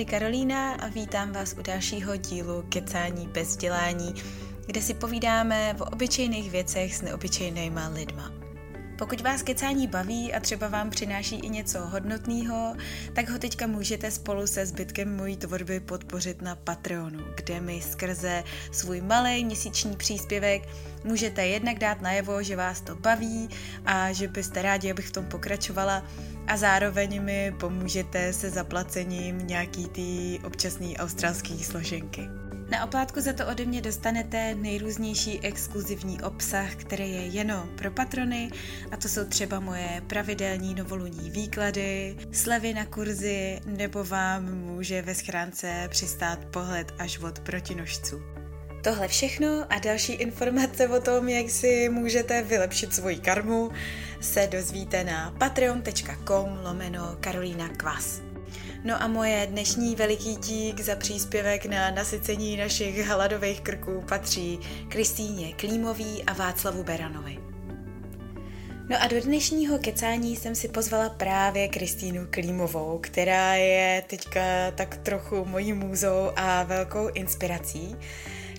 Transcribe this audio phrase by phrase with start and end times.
[0.00, 4.14] tady Karolína a vítám vás u dalšího dílu Kecání bez vzdělání,
[4.66, 8.39] kde si povídáme o obyčejných věcech s neobyčejnýma lidma.
[9.00, 12.76] Pokud vás kecání baví a třeba vám přináší i něco hodnotného,
[13.12, 18.44] tak ho teďka můžete spolu se zbytkem mojí tvorby podpořit na Patreonu, kde mi skrze
[18.72, 20.68] svůj malý měsíční příspěvek
[21.04, 23.48] můžete jednak dát najevo, že vás to baví
[23.86, 26.04] a že byste rádi, abych v tom pokračovala
[26.46, 32.39] a zároveň mi pomůžete se zaplacením nějaký ty občasný australský složenky.
[32.70, 38.50] Na oplátku za to ode mě dostanete nejrůznější exkluzivní obsah, který je jenom pro patrony
[38.90, 45.14] a to jsou třeba moje pravidelní novoluní výklady, slevy na kurzy nebo vám může ve
[45.14, 48.22] schránce přistát pohled až od protinožců.
[48.84, 53.70] Tohle všechno a další informace o tom, jak si můžete vylepšit svoji karmu,
[54.20, 58.29] se dozvíte na patreon.com lomeno Karolína Kvas.
[58.84, 65.52] No a moje dnešní veliký dík za příspěvek na nasycení našich hladových krků patří Kristýně
[65.52, 67.38] Klímový a Václavu Beranovi.
[68.88, 74.96] No a do dnešního kecání jsem si pozvala právě Kristýnu Klímovou, která je teďka tak
[74.96, 77.96] trochu mojí můzou a velkou inspirací.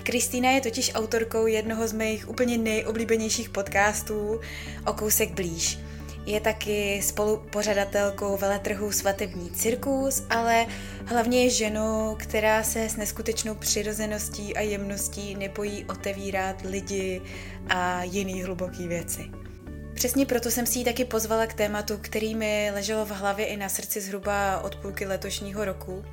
[0.04, 4.40] Kristýna je totiž autorkou jednoho z mých úplně nejoblíbenějších podcastů
[4.86, 5.80] o kousek blíž–
[6.26, 10.66] je taky spolupořadatelkou veletrhu Svatební cirkus, ale
[11.06, 17.22] hlavně je ženou, která se s neskutečnou přirozeností a jemností nebojí otevírat lidi
[17.70, 19.32] a jiný hluboký věci.
[19.94, 23.58] Přesně proto jsem si ji taky pozvala k tématu, který mi leželo v hlavě i
[23.58, 26.06] na srdci zhruba od půlky letošního roku,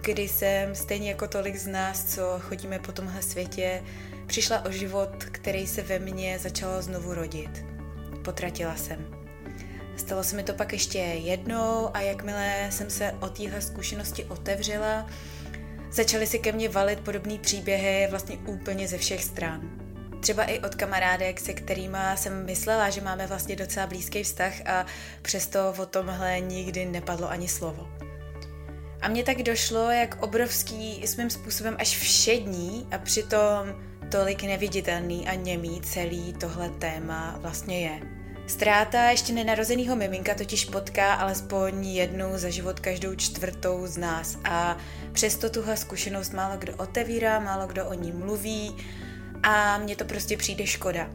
[0.00, 3.82] kdy jsem stejně jako tolik z nás, co chodíme po tomhle světě,
[4.26, 7.64] přišla o život, který se ve mně začalo znovu rodit.
[8.24, 9.23] Potratila jsem.
[9.96, 15.06] Stalo se mi to pak ještě jednou a jakmile jsem se o téhle zkušenosti otevřela,
[15.92, 19.60] začaly si ke mně valit podobné příběhy vlastně úplně ze všech stran.
[20.20, 24.86] Třeba i od kamarádek, se kterými jsem myslela, že máme vlastně docela blízký vztah a
[25.22, 27.88] přesto o tomhle nikdy nepadlo ani slovo.
[29.00, 35.34] A mně tak došlo, jak obrovský svým způsobem až všední a přitom tolik neviditelný a
[35.34, 38.13] němý celý tohle téma vlastně je.
[38.46, 44.78] Ztráta ještě nenarozeného miminka totiž potká alespoň jednou za život každou čtvrtou z nás a
[45.12, 48.76] přesto tuhle zkušenost málo kdo otevírá, málo kdo o ní mluví
[49.42, 51.10] a mně to prostě přijde škoda.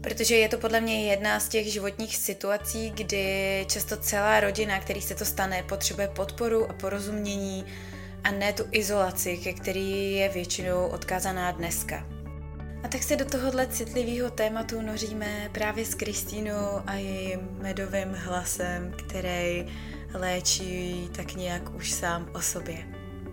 [0.00, 5.02] Protože je to podle mě jedna z těch životních situací, kdy často celá rodina, který
[5.02, 7.64] se to stane, potřebuje podporu a porozumění
[8.24, 12.15] a ne tu izolaci, ke který je většinou odkázaná dneska.
[12.82, 18.94] A tak se do tohohle citlivého tématu noříme právě s Kristýnou a jejím medovým hlasem,
[19.06, 19.66] který
[20.14, 22.84] léčí tak nějak už sám o sobě.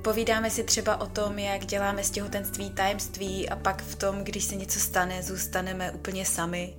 [0.02, 4.44] Povídáme si třeba o tom, jak děláme z těhotenství tajemství a pak v tom, když
[4.44, 6.74] se něco stane, zůstaneme úplně sami,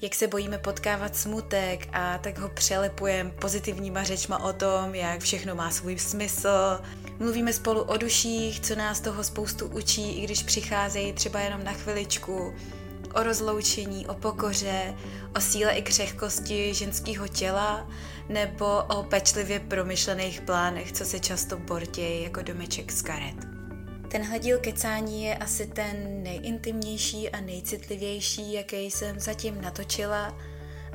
[0.00, 5.54] jak se bojíme potkávat smutek a tak ho přelepujeme pozitivníma řečma o tom, jak všechno
[5.54, 6.80] má svůj smysl.
[7.18, 11.72] Mluvíme spolu o duších, co nás toho spoustu učí, i když přicházejí třeba jenom na
[11.72, 12.54] chviličku.
[13.14, 14.94] O rozloučení, o pokoře,
[15.36, 17.88] o síle i křehkosti ženského těla
[18.28, 23.34] nebo o pečlivě promyšlených plánech, co se často bortějí jako domeček z karet.
[24.10, 30.26] Tenhle díl kecání je asi ten nejintimnější a nejcitlivější, jaký jsem zatím natočila.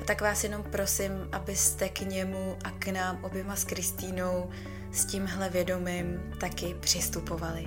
[0.02, 4.50] A tak vás jenom prosím, abyste k němu a k nám oběma s Kristýnou
[4.94, 7.66] s tímhle vědomím taky přistupovali.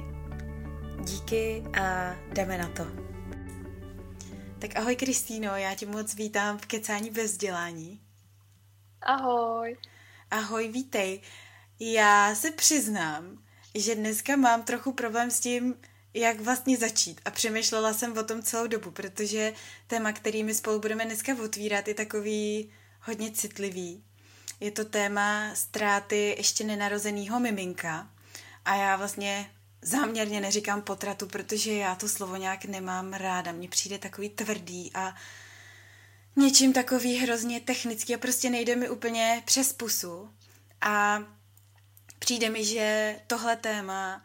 [1.04, 2.86] Díky a jdeme na to.
[4.58, 8.00] Tak ahoj Kristýno, já tě moc vítám v Kecání bez vzdělání.
[9.02, 9.76] Ahoj.
[10.30, 11.20] Ahoj, vítej.
[11.80, 13.38] Já se přiznám,
[13.74, 15.74] že dneska mám trochu problém s tím,
[16.14, 17.20] jak vlastně začít.
[17.24, 19.52] A přemýšlela jsem o tom celou dobu, protože
[19.86, 24.05] téma, který my spolu budeme dneska otvírat, je takový hodně citlivý.
[24.60, 28.10] Je to téma ztráty ještě nenarozeného miminka.
[28.64, 29.50] A já vlastně
[29.82, 33.52] záměrně neříkám potratu, protože já to slovo nějak nemám ráda.
[33.52, 35.14] Mně přijde takový tvrdý a
[36.36, 40.30] něčím takový hrozně technický a prostě nejde mi úplně přes pusu.
[40.80, 41.24] A
[42.18, 44.22] přijde mi, že tohle téma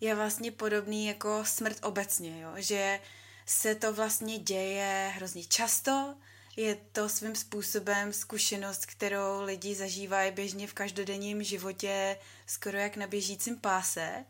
[0.00, 2.52] je vlastně podobný jako smrt obecně, jo?
[2.56, 3.00] že
[3.46, 6.14] se to vlastně děje hrozně často,
[6.58, 12.16] je to svým způsobem zkušenost, kterou lidi zažívají běžně v každodenním životě
[12.46, 14.24] skoro jak na běžícím páse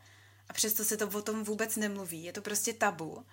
[0.49, 3.25] a přesto se to o tom vůbec nemluví, je to prostě tabu.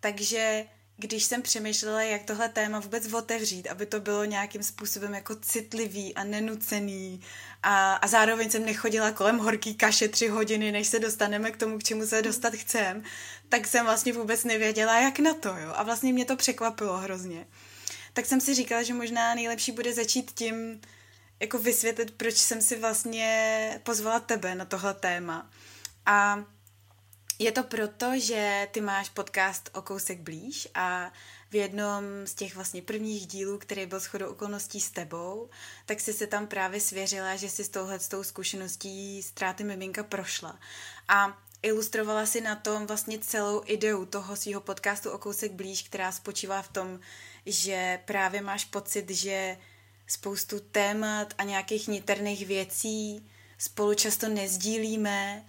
[0.00, 0.66] Takže
[0.96, 6.14] když jsem přemýšlela, jak tohle téma vůbec otevřít, aby to bylo nějakým způsobem jako citlivý
[6.14, 7.20] a nenucený
[7.62, 11.78] a, a zároveň jsem nechodila kolem horký kaše tři hodiny, než se dostaneme k tomu,
[11.78, 13.02] k čemu se dostat chcem,
[13.48, 15.72] tak jsem vlastně vůbec nevěděla, jak na to, jo.
[15.74, 17.46] A vlastně mě to překvapilo hrozně.
[18.12, 20.80] Tak jsem si říkala, že možná nejlepší bude začít tím,
[21.40, 25.50] jako vysvětlit, proč jsem si vlastně pozvala tebe na tohle téma.
[26.06, 26.44] A
[27.38, 31.12] je to proto, že ty máš podcast o kousek blíž a
[31.50, 35.50] v jednom z těch vlastně prvních dílů, který byl shodou okolností s tebou,
[35.86, 40.02] tak jsi se tam právě svěřila, že jsi s touhle s tou zkušeností ztráty miminka
[40.02, 40.58] prošla.
[41.08, 46.12] A ilustrovala si na tom vlastně celou ideu toho svého podcastu o kousek blíž, která
[46.12, 47.00] spočívá v tom,
[47.46, 49.56] že právě máš pocit, že
[50.06, 53.26] spoustu témat a nějakých niterných věcí
[53.58, 55.44] spolu často nezdílíme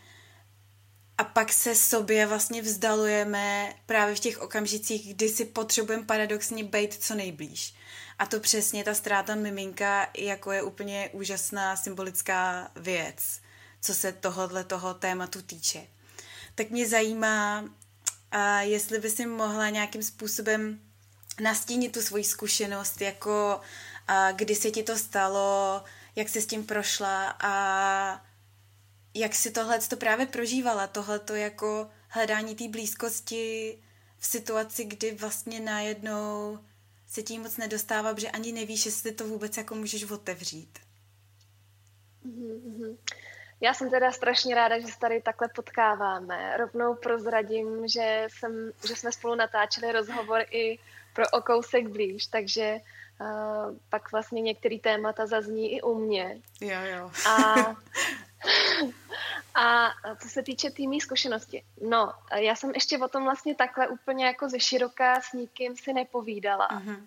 [1.18, 6.94] a pak se sobě vlastně vzdalujeme právě v těch okamžicích, kdy si potřebujeme paradoxně být
[6.94, 7.76] co nejblíž.
[8.20, 13.42] A to přesně ta ztráta miminka jako je úplně úžasná symbolická věc,
[13.82, 15.88] co se tohohle toho tématu týče.
[16.56, 17.70] Tak mě zajímá,
[18.32, 20.80] a jestli by si mohla nějakým způsobem
[21.40, 23.62] nastínit tu svoji zkušenost, jako
[24.08, 25.84] a kdy se ti to stalo,
[26.16, 28.26] jak se s tím prošla a
[29.14, 33.78] jak si tohle to právě prožívala, tohle to jako hledání té blízkosti
[34.18, 36.60] v situaci, kdy vlastně najednou
[37.08, 40.80] se tím moc nedostává, protože ani nevíš, jestli to vůbec jako můžeš otevřít.
[42.26, 42.98] Mm-hmm.
[43.62, 46.58] Já jsem teda strašně ráda, že se tady takhle potkáváme.
[46.58, 50.80] Rovnou prozradím, že, jsem, že jsme spolu natáčeli rozhovor i
[51.14, 52.78] pro o kousek blíž, takže
[53.22, 56.42] uh, pak vlastně některé témata zazní i u mě.
[56.62, 57.12] Jo, jo.
[57.30, 57.56] A
[59.56, 63.88] A co se týče té mý zkušenosti, no, já jsem ještě o tom vlastně takhle
[63.88, 66.68] úplně jako ze široká s nikým si nepovídala.
[66.68, 67.04] Uh-huh.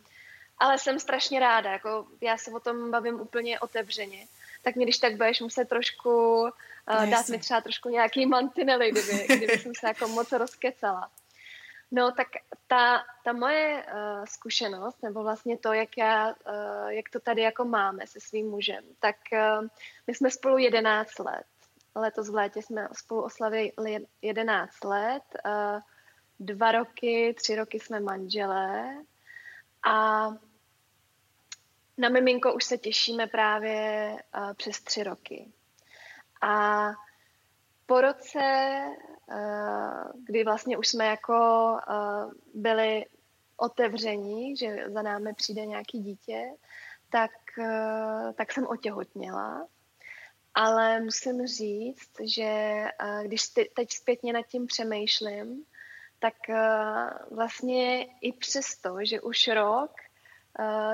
[0.58, 4.26] Ale jsem strašně ráda, jako já se o tom bavím úplně otevřeně.
[4.62, 8.90] Tak mě když tak budeš muset trošku uh, no, dát mi třeba trošku nějaký mantinely,
[8.90, 11.10] kdyby, kdyby jsem se jako moc rozkecala.
[11.90, 12.28] No tak
[12.66, 17.64] ta, ta moje uh, zkušenost, nebo vlastně to, jak, já, uh, jak to tady jako
[17.64, 19.66] máme se svým mužem, tak uh,
[20.06, 21.46] my jsme spolu 11 let.
[21.94, 23.72] Letos v létě jsme spolu oslavili
[24.22, 25.22] 11 let.
[25.46, 25.80] Uh,
[26.40, 28.96] dva roky, tři roky jsme manželé
[29.86, 30.28] a
[31.98, 35.52] na miminko už se těšíme právě uh, přes tři roky.
[36.42, 36.86] A
[37.86, 38.40] po roce,
[40.14, 41.34] kdy vlastně už jsme jako
[41.90, 41.94] eh,
[42.54, 43.04] byli
[43.56, 46.42] otevření, že za námi přijde nějaký dítě,
[47.10, 49.66] tak, eh, tak jsem otěhotněla.
[50.54, 52.84] Ale musím říct, že
[53.22, 55.64] když teď zpětně nad tím přemýšlím,
[56.18, 56.34] tak
[57.30, 59.90] vlastně i přesto, že už rok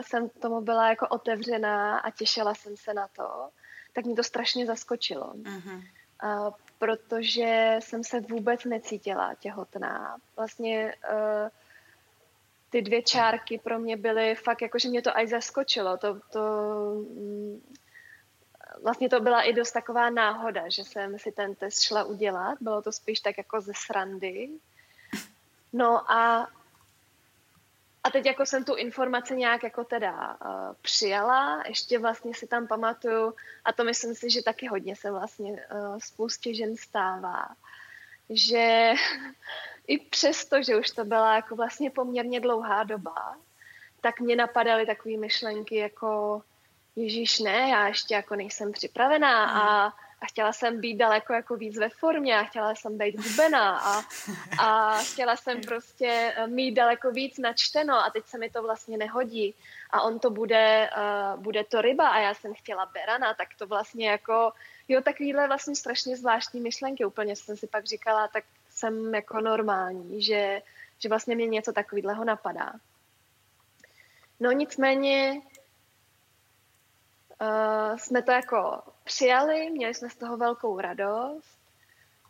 [0.00, 3.48] jsem tomu byla jako otevřená a těšila jsem se na to,
[3.92, 5.32] tak mě to strašně zaskočilo.
[5.34, 5.82] Uh-huh
[6.82, 10.16] protože jsem se vůbec necítila těhotná.
[10.36, 11.48] Vlastně uh,
[12.70, 15.96] ty dvě čárky pro mě byly fakt jako, že mě to aj zaskočilo.
[15.96, 16.40] To, to,
[16.94, 17.62] um,
[18.82, 22.58] vlastně to byla i dost taková náhoda, že jsem si ten test šla udělat.
[22.60, 24.50] Bylo to spíš tak jako ze srandy.
[25.72, 26.50] No a
[28.04, 32.66] a teď jako jsem tu informaci nějak jako teda uh, přijala, ještě vlastně si tam
[32.66, 37.48] pamatuju, a to myslím si, že taky hodně se vlastně uh, spoustě žen stává,
[38.30, 38.92] že
[39.86, 43.36] i přesto, že už to byla jako vlastně poměrně dlouhá doba,
[44.00, 46.42] tak mě napadaly takové myšlenky jako
[46.96, 49.92] Ježíš ne, já ještě jako nejsem připravená a
[50.22, 54.02] a chtěla jsem být daleko jako víc ve formě a chtěla jsem být hubená a,
[54.58, 58.96] a chtěla jsem prostě eh, mít daleko víc načteno a teď se mi to vlastně
[58.96, 59.54] nehodí
[59.90, 63.66] a on to bude, uh, bude to ryba a já jsem chtěla berana, tak to
[63.66, 64.52] vlastně jako,
[64.88, 70.22] jo, takovýhle vlastně strašně zvláštní myšlenky, úplně jsem si pak říkala, tak jsem jako normální,
[70.22, 70.62] že,
[70.98, 72.72] že vlastně mě něco takového napadá.
[74.40, 75.40] No nicméně
[77.42, 81.58] uh, jsme to jako přijali, měli jsme z toho velkou radost.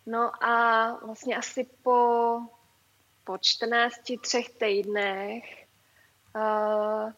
[0.06, 2.38] No a vlastně asi po,
[3.24, 5.66] po 14 třech týdnech
[6.36, 7.12] uh,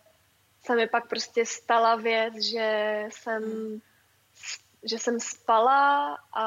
[0.62, 3.42] se mi pak prostě stala věc, že jsem,
[4.82, 6.46] že jsem spala a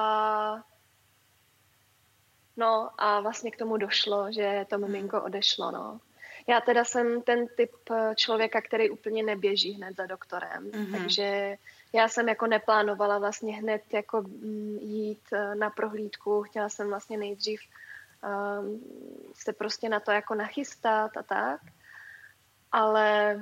[2.58, 6.00] no a vlastně k tomu došlo, že to miminko odešlo, no.
[6.48, 10.98] Já teda jsem ten typ eh, člověka, který úplně neběží hned za doktorem, mm-hmm.
[10.98, 11.58] takže
[11.94, 17.18] já jsem jako neplánovala vlastně hned jako mm, jít eh, na prohlídku, chtěla jsem vlastně
[17.18, 17.60] nejdřív
[18.24, 18.82] um,
[19.34, 21.62] se prostě na to jako nachystat a tak.
[22.72, 23.40] Ale,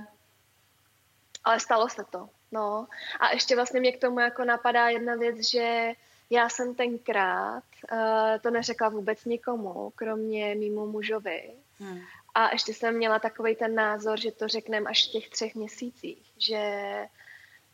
[1.44, 2.30] ale stalo se to.
[2.52, 2.88] No.
[3.20, 5.94] A ještě vlastně mě k tomu jako napadá jedna věc, že
[6.30, 8.00] já jsem tenkrát uh,
[8.42, 11.54] to neřekla vůbec nikomu, kromě mýmu mužovi.
[11.80, 12.02] Hmm.
[12.36, 16.32] A ještě jsem měla takový ten názor, že to řekneme až v těch třech měsících,
[16.38, 16.94] že,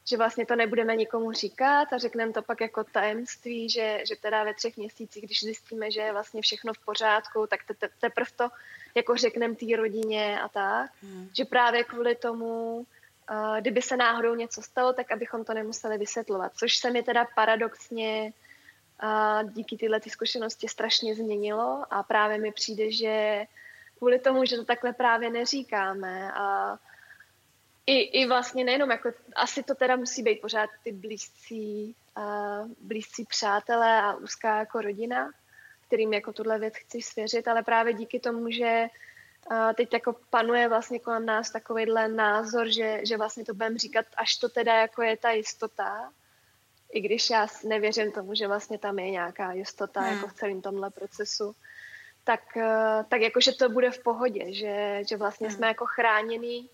[0.09, 4.43] že vlastně to nebudeme nikomu říkat a řekneme to pak jako tajemství, že, že teda
[4.43, 8.29] ve třech měsících, když zjistíme, že je vlastně všechno v pořádku, tak te, te, teprve
[8.35, 8.49] to
[8.95, 10.91] jako řekneme té rodině a tak.
[11.03, 11.29] Hmm.
[11.37, 16.51] Že právě kvůli tomu, uh, kdyby se náhodou něco stalo, tak abychom to nemuseli vysvětlovat.
[16.55, 18.33] Což se mi teda paradoxně
[19.03, 23.45] uh, díky tyhle ty zkušenosti strašně změnilo a právě mi přijde, že
[24.01, 26.77] kvůli tomu, že to takhle právě neříkáme a
[27.85, 33.25] i, i vlastně nejenom jako, asi to teda musí být pořád ty blízcí, uh, blízcí
[33.25, 35.31] přátelé a úzká jako rodina,
[35.87, 38.87] kterým jako tuhle věc chci svěřit, ale právě díky tomu, že
[39.51, 44.05] uh, teď jako panuje vlastně kolem nás takovýhle názor, že, že vlastně to budeme říkat,
[44.17, 46.11] až to teda jako je ta jistota,
[46.91, 50.15] i když já nevěřím tomu, že vlastně tam je nějaká jistota hmm.
[50.15, 51.55] jako v celém tomhle procesu,
[52.23, 55.55] tak, uh, tak jako, že to bude v pohodě, že, že vlastně hmm.
[55.55, 56.69] jsme jako chráněný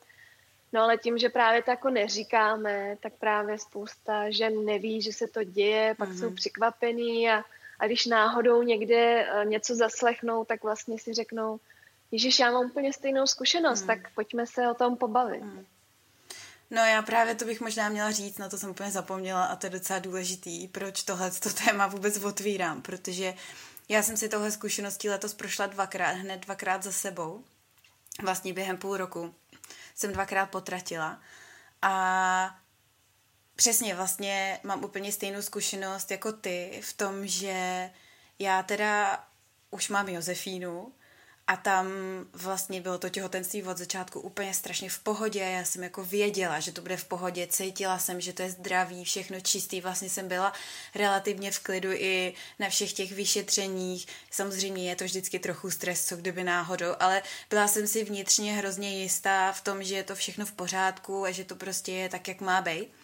[0.73, 5.27] No ale tím, že právě to jako neříkáme, tak právě spousta žen neví, že se
[5.27, 6.19] to děje, pak mm-hmm.
[6.19, 7.43] jsou překvapený a,
[7.79, 11.59] a když náhodou někde eh, něco zaslechnou, tak vlastně si řeknou,
[12.11, 13.87] Ježíš, já mám úplně stejnou zkušenost, mm.
[13.87, 15.43] tak pojďme se o tom pobavit.
[15.43, 15.65] Mm.
[16.71, 19.65] No já právě to bych možná měla říct, na to jsem úplně zapomněla a to
[19.65, 23.33] je docela důležitý, proč tohle to téma vůbec otvírám, protože
[23.89, 27.43] já jsem si tohle zkušeností letos prošla dvakrát, hned dvakrát za sebou,
[28.23, 29.35] vlastně během půl roku
[29.95, 31.21] jsem dvakrát potratila.
[31.81, 32.59] A
[33.55, 37.89] přesně vlastně mám úplně stejnou zkušenost jako ty v tom, že
[38.39, 39.23] já teda
[39.71, 40.93] už mám Josefínu
[41.47, 41.87] a tam
[42.33, 45.39] vlastně bylo to těhotenství od začátku úplně strašně v pohodě.
[45.39, 49.03] Já jsem jako věděla, že to bude v pohodě, cítila jsem, že to je zdravý,
[49.03, 49.81] všechno čistý.
[49.81, 50.53] Vlastně jsem byla
[50.95, 54.07] relativně v klidu i na všech těch vyšetřeních.
[54.31, 59.01] Samozřejmě je to vždycky trochu stres, co kdyby náhodou, ale byla jsem si vnitřně hrozně
[59.01, 62.27] jistá v tom, že je to všechno v pořádku a že to prostě je tak,
[62.27, 62.96] jak má být.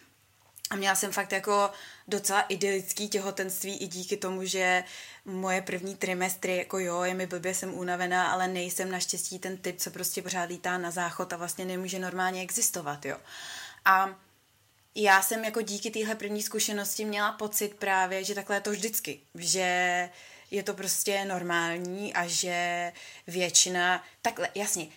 [0.73, 1.71] A měla jsem fakt jako
[2.07, 4.83] docela idylický těhotenství i díky tomu, že
[5.25, 9.77] moje první trimestry, jako jo, je mi blbě, jsem unavená, ale nejsem naštěstí ten typ,
[9.77, 13.17] co prostě pořád lítá na záchod a vlastně nemůže normálně existovat, jo.
[13.85, 14.19] A
[14.95, 19.19] já jsem jako díky téhle první zkušenosti měla pocit právě, že takhle je to vždycky,
[19.35, 20.09] že
[20.51, 22.91] je to prostě normální a že
[23.27, 24.87] většina, takhle, jasně,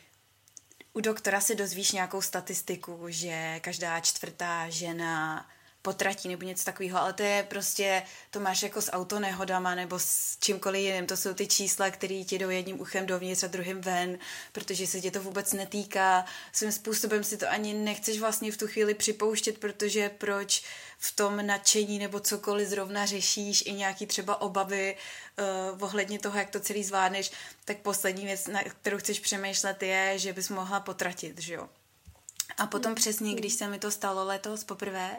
[0.93, 5.47] u doktora si dozvíš nějakou statistiku, že každá čtvrtá žena
[5.87, 10.37] potratí nebo něco takového, ale to je prostě, to máš jako s autonehodama nebo s
[10.41, 14.19] čímkoliv jiným, to jsou ty čísla, které ti jdou jedním uchem dovnitř a druhým ven,
[14.53, 18.67] protože se tě to vůbec netýká, svým způsobem si to ani nechceš vlastně v tu
[18.67, 20.63] chvíli připouštět, protože proč
[20.99, 24.97] v tom nadšení nebo cokoliv zrovna řešíš i nějaký třeba obavy
[25.77, 27.31] uh, ohledně toho, jak to celý zvládneš,
[27.65, 31.69] tak poslední věc, na kterou chceš přemýšlet je, že bys mohla potratit, že jo.
[32.59, 35.17] A potom přesně, když se mi to stalo letos poprvé,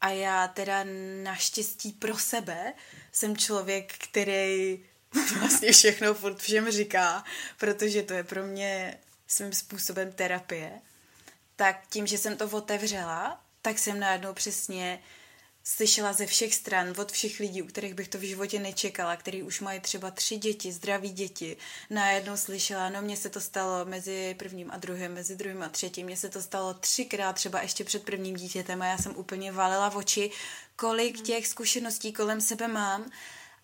[0.00, 0.84] a já teda
[1.22, 2.72] naštěstí pro sebe
[3.12, 4.84] jsem člověk, který
[5.38, 7.24] vlastně všechno furt všem říká,
[7.58, 10.80] protože to je pro mě svým způsobem terapie.
[11.56, 15.02] Tak tím, že jsem to otevřela, tak jsem najednou přesně
[15.68, 19.42] slyšela ze všech stran, od všech lidí, u kterých bych to v životě nečekala, který
[19.42, 21.56] už mají třeba tři děti, zdraví děti,
[21.90, 26.06] najednou slyšela, no mně se to stalo mezi prvním a druhým, mezi druhým a třetím,
[26.06, 29.88] mně se to stalo třikrát třeba ještě před prvním dítětem a já jsem úplně valila
[29.88, 30.30] v oči,
[30.76, 33.10] kolik těch zkušeností kolem sebe mám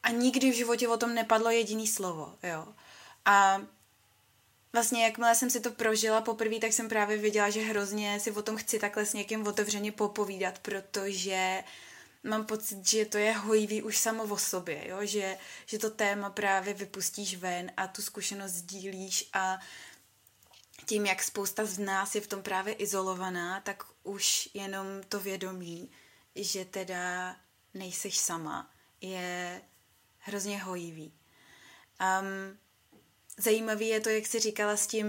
[0.02, 2.66] a nikdy v životě o tom nepadlo jediný slovo, jo.
[3.24, 3.62] A
[4.72, 8.42] vlastně jakmile jsem si to prožila poprvé, tak jsem právě věděla, že hrozně si o
[8.42, 11.62] tom chci takhle s někým otevřeně popovídat, protože
[12.22, 14.98] mám pocit, že to je hojivý už samo o sobě, jo?
[15.02, 19.58] Že, že to téma právě vypustíš ven a tu zkušenost sdílíš a
[20.86, 25.90] tím, jak spousta z nás je v tom právě izolovaná, tak už jenom to vědomí,
[26.34, 27.36] že teda
[27.74, 29.62] nejseš sama, je
[30.18, 31.12] hrozně hojivý.
[32.20, 32.58] Um,
[33.38, 35.06] zajímavý je to, jak jsi říkala s tím,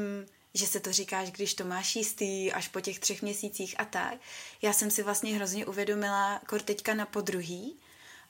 [0.54, 4.14] že se to říkáš, když to máš jistý, až po těch třech měsících a tak.
[4.62, 7.80] Já jsem si vlastně hrozně uvědomila, kor teďka na podruhý,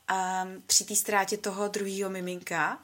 [0.08, 2.80] a při té ztrátě toho druhého miminka,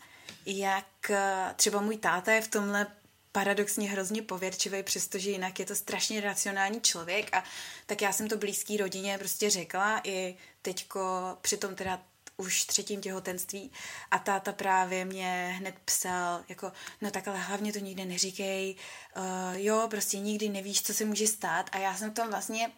[0.45, 2.87] jak eh, třeba můj táta je v tomhle
[3.31, 7.43] paradoxně hrozně pověrčivý, přestože jinak je to strašně racionální člověk a
[7.85, 11.01] tak já jsem to blízký rodině prostě řekla i teďko
[11.41, 12.01] při tom teda
[12.39, 13.71] už třetím těhotenství
[14.11, 18.75] a táta právě mě hned psal, jako, no tak ale hlavně to nikde neříkej,
[19.17, 21.69] uh, jo, prostě nikdy nevíš, co se může stát.
[21.71, 22.71] A já jsem to vlastně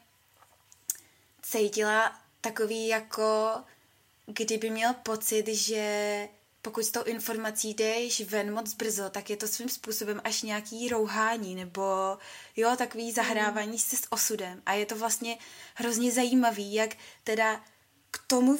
[1.41, 3.55] cítila takový jako,
[4.25, 6.27] kdyby měl pocit, že
[6.61, 10.89] pokud s tou informací jdeš ven moc brzo, tak je to svým způsobem až nějaký
[10.89, 12.17] rouhání nebo
[12.55, 14.61] jo, takový zahrávání se s osudem.
[14.65, 15.37] A je to vlastně
[15.75, 17.63] hrozně zajímavý, jak teda
[18.11, 18.57] k tomu,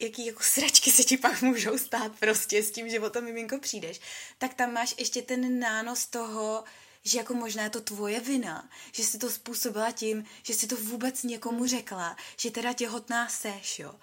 [0.00, 3.58] jaký jako sračky se ti pak můžou stát prostě s tím, že o to miminko
[3.58, 4.00] přijdeš,
[4.38, 6.64] tak tam máš ještě ten nános toho,
[7.04, 10.76] že jako možná je to tvoje vina, že jsi to způsobila tím, že jsi to
[10.76, 13.94] vůbec někomu řekla, že teda těhotná seš, jo.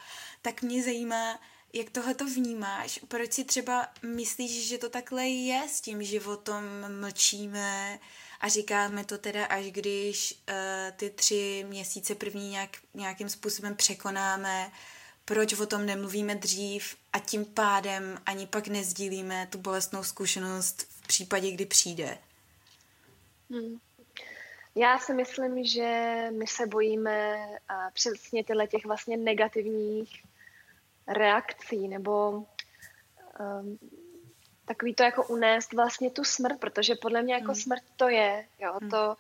[0.42, 1.40] Tak mě zajímá,
[1.74, 3.00] jak tohle to vnímáš?
[3.08, 6.04] Proč si třeba myslíš, že to takhle je s tím,
[6.38, 6.64] tom
[7.00, 8.00] mlčíme
[8.40, 14.72] a říkáme to teda, až když uh, ty tři měsíce první nějak, nějakým způsobem překonáme,
[15.28, 21.08] proč o tom nemluvíme dřív a tím pádem ani pak nezdílíme tu bolestnou zkušenost v
[21.08, 22.18] případě, kdy přijde?
[23.52, 23.80] Hmm.
[24.76, 27.48] Já si myslím, že my se bojíme
[27.94, 30.24] přesně tyhle těch vlastně negativních
[31.08, 33.80] reakcí nebo um,
[34.66, 37.56] takový to jako unést vlastně tu smrt, protože podle mě jako hmm.
[37.56, 38.90] smrt to je, jo, hmm.
[38.90, 39.16] to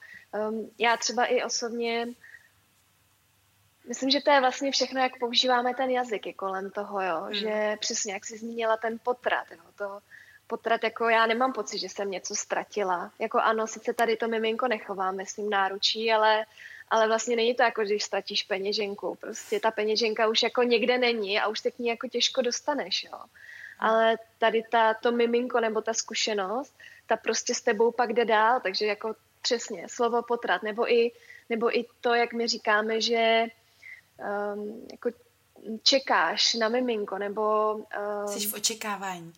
[0.49, 2.07] um, já třeba i osobně
[3.87, 7.33] myslím, že to je vlastně všechno, jak používáme ten jazyk i kolem toho, jo, hmm.
[7.33, 9.99] že přesně, jak jsi zmínila ten potrat, jo, to
[10.47, 14.67] potrat, jako já nemám pocit, že jsem něco ztratila, jako ano, sice tady to miminko
[14.67, 16.45] nechovám, myslím, náručí, ale
[16.89, 19.15] ale vlastně není to jako, když ztratíš peněženku.
[19.15, 23.03] Prostě ta peněženka už jako někde není a už se k ní jako těžko dostaneš,
[23.03, 23.19] jo.
[23.79, 26.73] Ale tady ta, to miminko nebo ta zkušenost,
[27.07, 31.11] ta prostě s tebou pak jde dál, takže jako přesně slovo potrat, nebo i,
[31.49, 33.45] nebo i to, jak my říkáme, že
[34.19, 35.09] um, jako
[35.83, 37.73] čekáš na miminko, nebo...
[37.73, 39.33] Um, Jsi v očekávání.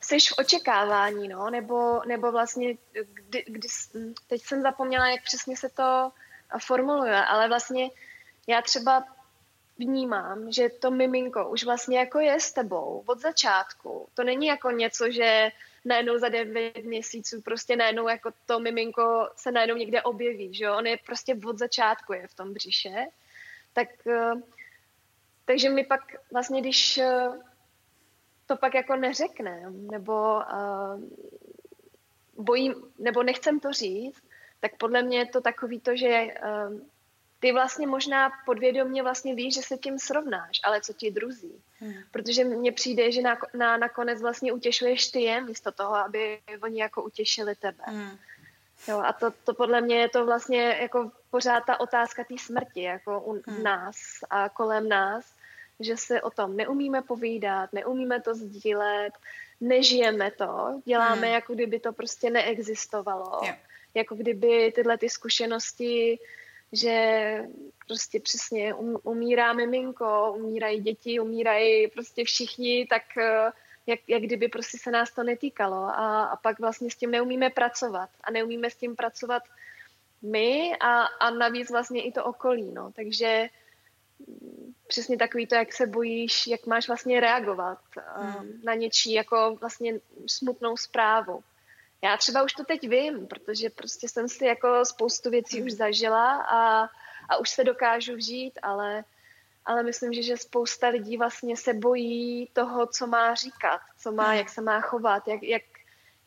[0.00, 3.68] Jsi v očekávání, no, nebo, nebo vlastně, kdy, kdy,
[4.26, 6.12] teď jsem zapomněla, jak přesně se to
[6.66, 7.90] formuluje, ale vlastně
[8.46, 9.04] já třeba
[9.78, 14.08] vnímám, že to miminko už vlastně jako je s tebou od začátku.
[14.14, 15.50] To není jako něco, že
[15.84, 20.76] najednou za devět měsíců prostě najednou jako to miminko se najednou někde objeví, že jo?
[20.78, 23.06] On je prostě od začátku je v tom břiše.
[23.72, 24.32] Tak, eh,
[25.44, 26.00] takže mi pak
[26.32, 27.28] vlastně, když eh,
[28.46, 31.02] to pak jako neřekne, nebo uh,
[32.44, 34.22] bojím, nebo nechcem to říct,
[34.60, 36.26] tak podle mě je to takový to, že
[37.42, 41.62] ty vlastně možná podvědomě vlastně víš, že se tím srovnáš, ale co ti druzí.
[41.78, 41.94] Hmm.
[42.10, 46.80] Protože mně přijde, že na, na, nakonec vlastně utěšuješ ty je, místo toho, aby oni
[46.80, 47.84] jako utěšili tebe.
[47.86, 48.18] Hmm.
[48.88, 52.82] Jo, a to, to podle mě je to vlastně jako pořád ta otázka té smrti,
[52.82, 53.62] jako u hmm.
[53.62, 53.96] nás
[54.30, 55.34] a kolem nás,
[55.80, 59.12] že si o tom neumíme povídat, neumíme to sdílet,
[59.60, 61.34] nežijeme to, děláme, hmm.
[61.34, 63.40] jako kdyby to prostě neexistovalo.
[63.44, 63.58] Yeah
[63.94, 66.18] jako kdyby tyhle ty zkušenosti,
[66.72, 67.38] že
[67.88, 73.50] prostě přesně um, umírá miminko, umírají děti, umírají prostě všichni, tak eh,
[73.86, 77.50] jak, jak kdyby prostě se nás to netýkalo a, a pak vlastně s tím neumíme
[77.50, 79.42] pracovat a neumíme s tím pracovat
[80.22, 83.48] my a, a navíc vlastně i to okolí, no, takže
[84.18, 88.60] mm, přesně takový to, jak se bojíš, jak máš vlastně reagovat um, hmm.
[88.64, 89.94] na něčí jako vlastně
[90.26, 91.44] smutnou zprávu.
[92.04, 96.42] Já třeba už to teď vím, protože prostě jsem si jako spoustu věcí už zažila
[96.42, 96.88] a,
[97.28, 99.04] a už se dokážu vžít, ale,
[99.64, 104.28] ale myslím, že, že spousta lidí vlastně se bojí toho, co má říkat, co má,
[104.28, 104.38] hmm.
[104.38, 105.62] jak se má chovat, jak, jak,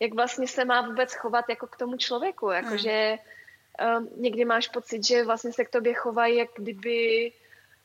[0.00, 3.18] jak vlastně se má vůbec chovat jako k tomu člověku, jakože
[3.78, 3.96] hmm.
[3.96, 7.32] um, někdy máš pocit, že vlastně se k tobě chovají, jak kdyby,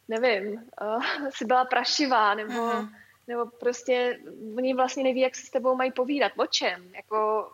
[0.07, 2.89] nevím, uh, si byla prašivá, nebo, hmm.
[3.27, 4.19] nebo prostě
[4.57, 7.51] oni vlastně neví, jak se s tebou mají povídat, o čem, jako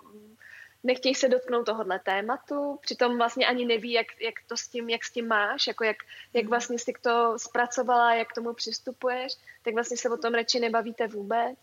[0.88, 5.04] nechtějí se dotknout tohohle tématu, přitom vlastně ani neví, jak, jak to s tím, jak
[5.04, 5.98] s tím máš, jako jak,
[6.34, 6.50] jak mhm.
[6.50, 11.08] vlastně jsi to zpracovala, jak k tomu přistupuješ, tak vlastně se o tom radši nebavíte
[11.08, 11.60] vůbec.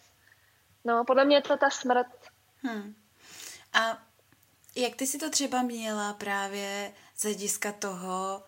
[0.85, 2.07] No, podle mě je to ta smrt.
[2.63, 2.95] Hmm.
[3.73, 4.03] A
[4.77, 8.43] jak ty si to třeba měla právě z hlediska toho,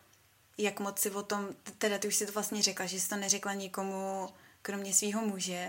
[0.59, 3.17] jak moc si o tom, teda ty už si to vlastně řekla, že jsi to
[3.17, 4.29] neřekla nikomu,
[4.63, 5.69] kromě svého muže,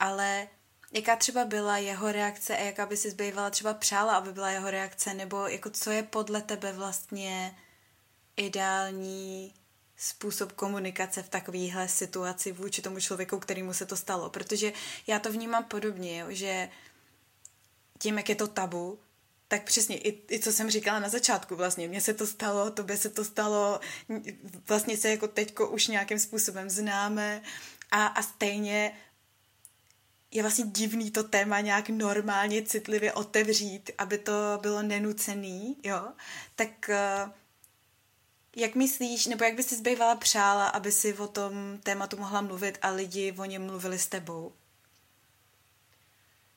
[0.00, 0.48] ale
[0.94, 4.70] jaká třeba byla jeho reakce a jaká by si zbývala třeba přála, aby byla jeho
[4.70, 7.56] reakce, nebo jako co je podle tebe vlastně
[8.36, 9.54] ideální
[9.96, 14.30] způsob komunikace v takovéhle situaci vůči tomu člověku, kterýmu se to stalo.
[14.30, 14.72] Protože
[15.06, 16.68] já to vnímám podobně, jo, že
[17.98, 18.98] tím, jak je to tabu,
[19.48, 22.96] tak přesně i, i co jsem říkala na začátku vlastně, mně se to stalo, tobě
[22.96, 23.80] se to stalo,
[24.68, 27.42] vlastně se jako teďko už nějakým způsobem známe
[27.90, 28.92] A, a stejně
[30.34, 36.08] je vlastně divný to téma nějak normálně citlivě otevřít, aby to bylo nenucený, jo,
[36.56, 37.30] tak uh,
[38.56, 42.78] jak myslíš, nebo jak by si zbývala přála, aby si o tom tématu mohla mluvit
[42.82, 44.52] a lidi o něm mluvili s tebou?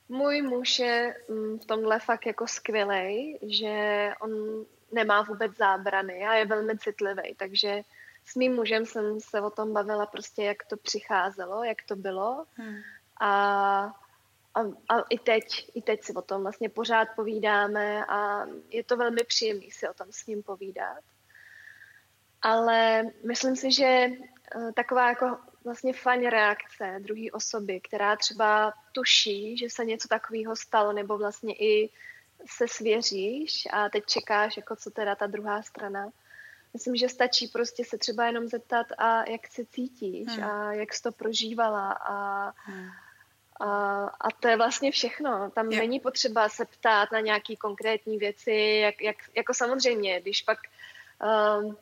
[0.09, 6.33] Můj muž je mm, v tomhle fakt jako skvělej, že on nemá vůbec zábrany a
[6.33, 7.81] je velmi citlivý, takže
[8.25, 12.45] s mým mužem jsem se o tom bavila prostě, jak to přicházelo, jak to bylo
[12.55, 12.77] hmm.
[13.19, 13.29] A,
[14.53, 18.97] a, a i teď, i teď si o tom vlastně pořád povídáme a je to
[18.97, 21.03] velmi příjemné si o tom s ním povídat.
[22.41, 29.57] Ale myslím si, že eh, taková jako vlastně fajn reakce druhé osoby, která třeba tuší,
[29.57, 31.89] že se něco takového stalo, nebo vlastně i
[32.45, 36.09] se svěříš a teď čekáš, jako co teda ta druhá strana.
[36.73, 40.43] Myslím, že stačí prostě se třeba jenom zeptat, a jak se cítíš hmm.
[40.43, 42.89] a jak jsi to prožívala a, hmm.
[43.59, 45.51] A, a to je vlastně všechno.
[45.51, 45.77] Tam je.
[45.77, 50.57] není potřeba se ptát na nějaké konkrétní věci, jak, jak, jako samozřejmě, když pak
[51.61, 51.77] um,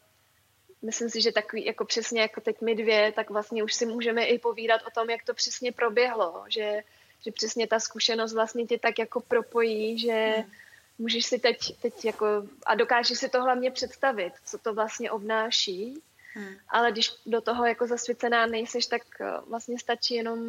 [0.81, 4.25] myslím si, že takový, jako přesně jako teď my dvě, tak vlastně už si můžeme
[4.25, 6.83] i povídat o tom, jak to přesně proběhlo, že,
[7.25, 10.51] že přesně ta zkušenost vlastně tě tak jako propojí, že hmm.
[10.97, 12.25] můžeš si teď, teď jako,
[12.65, 16.01] a dokážeš si to hlavně představit, co to vlastně obnáší,
[16.35, 16.55] hmm.
[16.69, 20.39] ale když do toho jako zasvěcená nejseš, tak eh, vlastně stačí jenom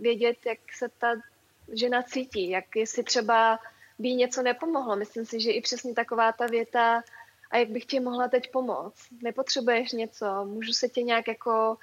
[0.00, 1.14] vědět, jak se ta
[1.72, 3.58] žena cítí, jak jestli třeba
[3.98, 4.96] by jí něco nepomohlo.
[4.96, 7.02] Myslím si, že i přesně taková ta věta,
[7.50, 9.06] a jak bych ti mohla teď pomoct.
[9.22, 11.78] Nepotřebuješ něco, můžu se tě nějak jako,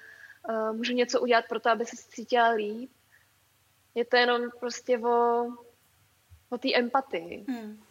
[0.50, 2.92] uh, můžu něco udělat pro to, aby se cítila líp.
[3.96, 5.48] Je to jenom prostě o,
[6.50, 7.46] o té empatii.
[7.48, 7.84] Hmm.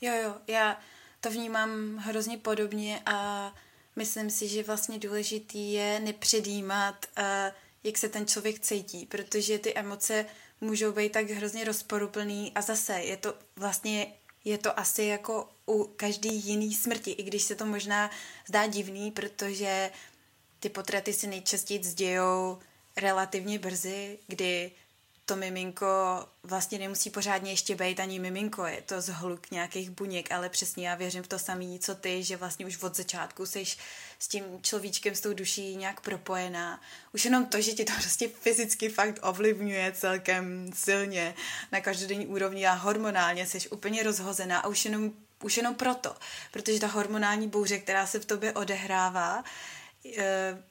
[0.00, 0.80] Jo, jo, já
[1.20, 3.52] to vnímám hrozně podobně a
[3.96, 7.24] myslím si, že vlastně důležitý je nepředjímat, uh,
[7.84, 10.26] jak se ten člověk cítí, protože ty emoce
[10.60, 14.12] můžou být tak hrozně rozporuplný a zase je to vlastně
[14.44, 18.10] je to asi jako u každý jiný smrti, i když se to možná
[18.48, 19.90] zdá divný, protože
[20.60, 22.58] ty potraty si nejčastěji dějou
[22.96, 24.70] relativně brzy, kdy
[25.26, 25.86] to miminko
[26.42, 30.94] vlastně nemusí pořádně ještě být ani miminko, je to zhluk nějakých buněk, ale přesně já
[30.94, 33.64] věřím v to samé, co ty, že vlastně už od začátku jsi
[34.18, 36.80] s tím človíčkem, s tou duší nějak propojená.
[37.12, 41.34] Už jenom to, že ti to prostě fyzicky fakt ovlivňuje celkem silně
[41.72, 46.16] na každodenní úrovni a hormonálně jsi úplně rozhozená a už jenom, už jenom proto,
[46.52, 49.44] protože ta hormonální bouře, která se v tobě odehrává,
[50.18, 50.62] e,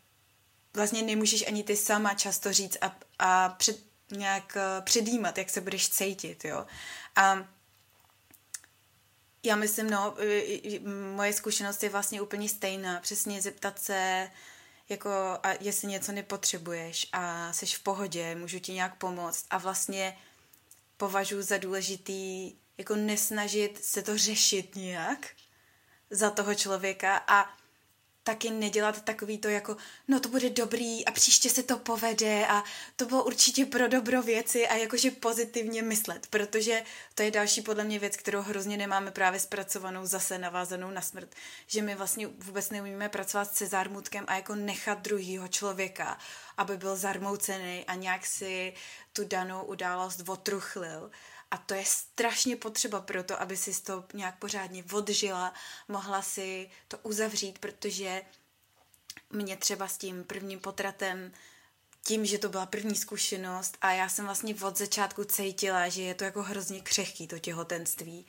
[0.73, 5.61] vlastně nemůžeš ani ty sama často říct a, a před, nějak eh, předjímat, jak se
[5.61, 6.65] budeš cítit, jo.
[7.15, 7.47] A
[9.43, 10.15] já myslím, no,
[11.15, 12.99] moje zkušenost je vlastně úplně stejná.
[12.99, 14.29] Přesně zeptat se,
[14.89, 15.09] jako,
[15.43, 19.45] a jestli něco nepotřebuješ a jsi v pohodě, můžu ti nějak pomoct.
[19.49, 20.17] A vlastně
[20.97, 25.27] považuji za důležitý jako nesnažit se to řešit nějak
[26.09, 27.62] za toho člověka a
[28.23, 32.63] taky nedělat takový to jako, no to bude dobrý a příště se to povede a
[32.95, 36.83] to bylo určitě pro dobro věci a jakože pozitivně myslet, protože
[37.15, 41.35] to je další podle mě věc, kterou hrozně nemáme právě zpracovanou, zase navázanou na smrt,
[41.67, 46.17] že my vlastně vůbec neumíme pracovat se zármutkem a jako nechat druhýho člověka,
[46.57, 48.73] aby byl zarmoucený a nějak si
[49.13, 51.11] tu danou událost otruchlil
[51.53, 55.53] a to je strašně potřeba pro to, aby si to nějak pořádně odžila,
[55.87, 58.21] mohla si to uzavřít, protože
[59.29, 61.31] mě třeba s tím prvním potratem
[62.03, 66.15] tím, že to byla první zkušenost a já jsem vlastně od začátku cítila, že je
[66.15, 68.25] to jako hrozně křehký to těhotenství,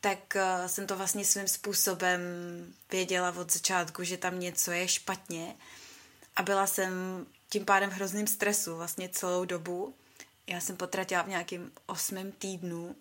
[0.00, 2.20] tak uh, jsem to vlastně svým způsobem
[2.90, 5.56] věděla od začátku, že tam něco je špatně.
[6.36, 6.92] A byla jsem
[7.48, 9.94] tím pádem v hrozným stresu vlastně celou dobu
[10.46, 12.96] já jsem potratila v nějakém osmém týdnu,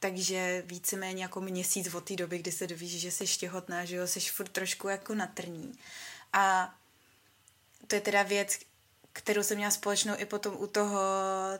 [0.00, 4.06] takže víceméně jako měsíc od té doby, kdy se dovíš, že jsi těhotná, že jo,
[4.06, 5.78] jsi furt trošku jako natrní.
[6.32, 6.74] A
[7.86, 8.58] to je teda věc,
[9.12, 11.00] kterou jsem měla společnou i potom u toho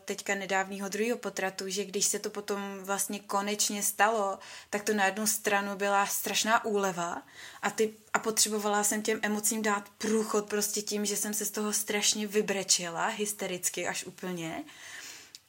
[0.05, 4.39] teďka nedávného druhého potratu, že když se to potom vlastně konečně stalo,
[4.71, 7.23] tak to na jednu stranu byla strašná úleva
[7.63, 11.51] a, ty, a potřebovala jsem těm emocím dát průchod prostě tím, že jsem se z
[11.51, 14.65] toho strašně vybrečila, hystericky až úplně.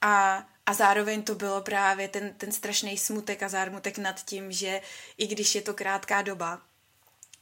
[0.01, 4.81] A, a zároveň to bylo právě ten, ten strašný smutek a zármutek nad tím, že
[5.17, 6.61] i když je to krátká doba,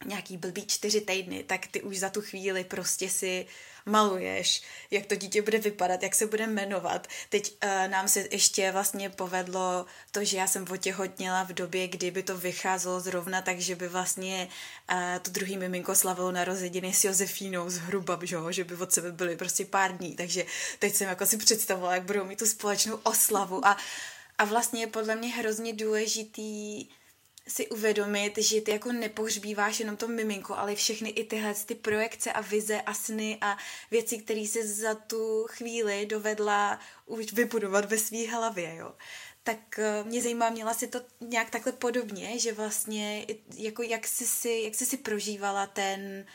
[0.05, 3.45] nějaký blbý čtyři týdny, tak ty už za tu chvíli prostě si
[3.85, 7.07] maluješ, jak to dítě bude vypadat, jak se bude jmenovat.
[7.29, 12.11] Teď uh, nám se ještě vlastně povedlo to, že já jsem otěhotněla v době, kdy
[12.11, 14.47] by to vycházelo zrovna tak, že by vlastně
[14.91, 19.37] uh, to druhý miminko slavilo narozeniny s Josefínou zhruba, že, že by od sebe byly
[19.37, 20.45] prostě pár dní, takže
[20.79, 23.77] teď jsem jako si představovala, jak budou mít tu společnou oslavu a,
[24.37, 26.87] a vlastně je podle mě hrozně důležitý
[27.47, 32.31] si uvědomit, že ty jako nepohřbíváš jenom to miminko, ale všechny i tyhle ty projekce
[32.31, 33.57] a vize a sny a
[33.91, 38.93] věci, které se za tu chvíli dovedla už vybudovat ve své hlavě, jo.
[39.43, 44.27] Tak eh, mě zajímá, měla si to nějak takhle podobně, že vlastně jako jak jsi
[44.27, 46.25] si, jak jsi si prožívala ten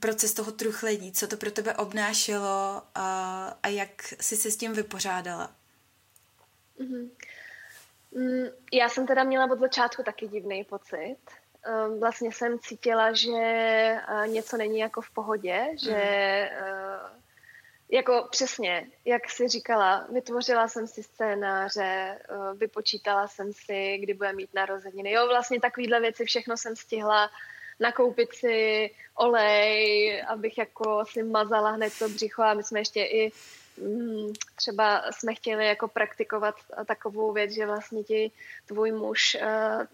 [0.00, 4.72] proces toho truchlení, co to pro tebe obnášelo a, a jak jsi se s tím
[4.72, 5.56] vypořádala?
[6.80, 7.10] Mm-hmm.
[8.12, 11.16] Mm, já jsem teda měla od začátku taky divný pocit.
[11.64, 17.20] Ehm, vlastně jsem cítila, že eh, něco není jako v pohodě, že mm.
[17.90, 24.32] jako přesně, jak jsi říkala, vytvořila jsem si scénáře, eh, vypočítala jsem si, kdy bude
[24.32, 25.12] mít narozeniny.
[25.12, 27.30] Jo, vlastně takovýhle věci všechno jsem stihla
[27.80, 33.32] nakoupit si olej, abych jako si mazala hned to břicho a my jsme ještě i
[34.56, 36.54] třeba jsme chtěli jako praktikovat
[36.86, 38.30] takovou věc, že vlastně ti
[38.66, 39.86] tvůj muž eh,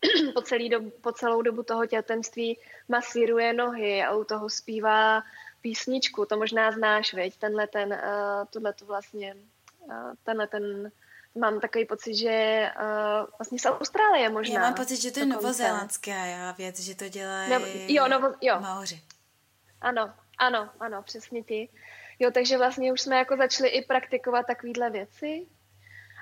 [0.34, 5.22] po, celý dobu, po celou dobu toho těhotenství masíruje nohy a u toho zpívá
[5.60, 9.36] písničku, to možná znáš, veď, tenhle ten, uh, tohle to vlastně,
[9.78, 10.92] uh, tenhle ten,
[11.34, 14.54] mám takový pocit, že uh, vlastně z Austrálie možná.
[14.54, 18.60] Já mám pocit, že to je novozélandská věc, že to dělají no, jo, novo, jo.
[18.60, 19.02] Maoři.
[19.80, 21.68] Ano, ano, ano, přesně ty.
[22.20, 25.46] Jo, takže vlastně už jsme jako začali i praktikovat takovéhle věci,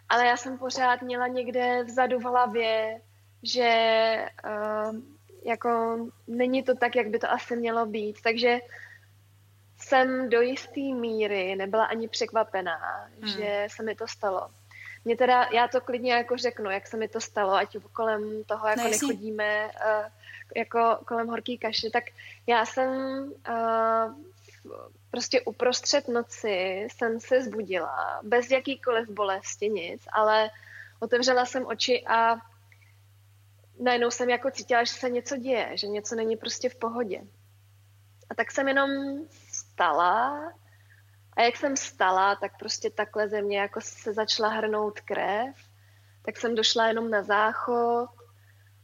[0.09, 3.01] ale já jsem pořád měla někde vzadu v hlavě,
[3.43, 3.71] že
[4.45, 4.97] uh,
[5.45, 8.23] jako není to tak, jak by to asi mělo být.
[8.23, 8.59] Takže
[9.79, 13.29] jsem do jisté míry nebyla ani překvapená, hmm.
[13.29, 14.51] že se mi to stalo.
[15.05, 18.69] Mě teda, já to klidně jako řeknu, jak se mi to stalo, ať kolem toho
[18.69, 20.07] jako no, nechodíme uh,
[20.57, 22.05] jako kolem horký kaše, tak
[22.47, 22.91] já jsem
[23.49, 24.15] uh,
[25.19, 30.51] prostě uprostřed noci jsem se zbudila, bez jakýkoliv bolesti, nic, ale
[31.01, 32.37] otevřela jsem oči a
[33.81, 37.21] najednou jsem jako cítila, že se něco děje, že něco není prostě v pohodě.
[38.31, 38.91] A tak jsem jenom
[39.51, 40.53] stala
[41.37, 45.57] a jak jsem stala, tak prostě takhle ze mě jako se začala hrnout krev,
[46.23, 48.11] tak jsem došla jenom na záchod,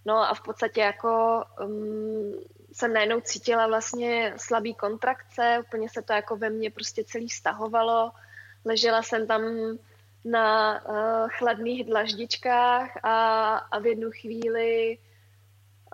[0.05, 2.35] no a v podstatě jako um,
[2.75, 8.13] jsem najednou cítila vlastně slabý kontrakce, úplně se to jako ve mně prostě celý stahovalo.
[8.65, 9.43] Ležela jsem tam
[10.25, 14.99] na uh, chladných dlaždičkách a, a v jednu chvíli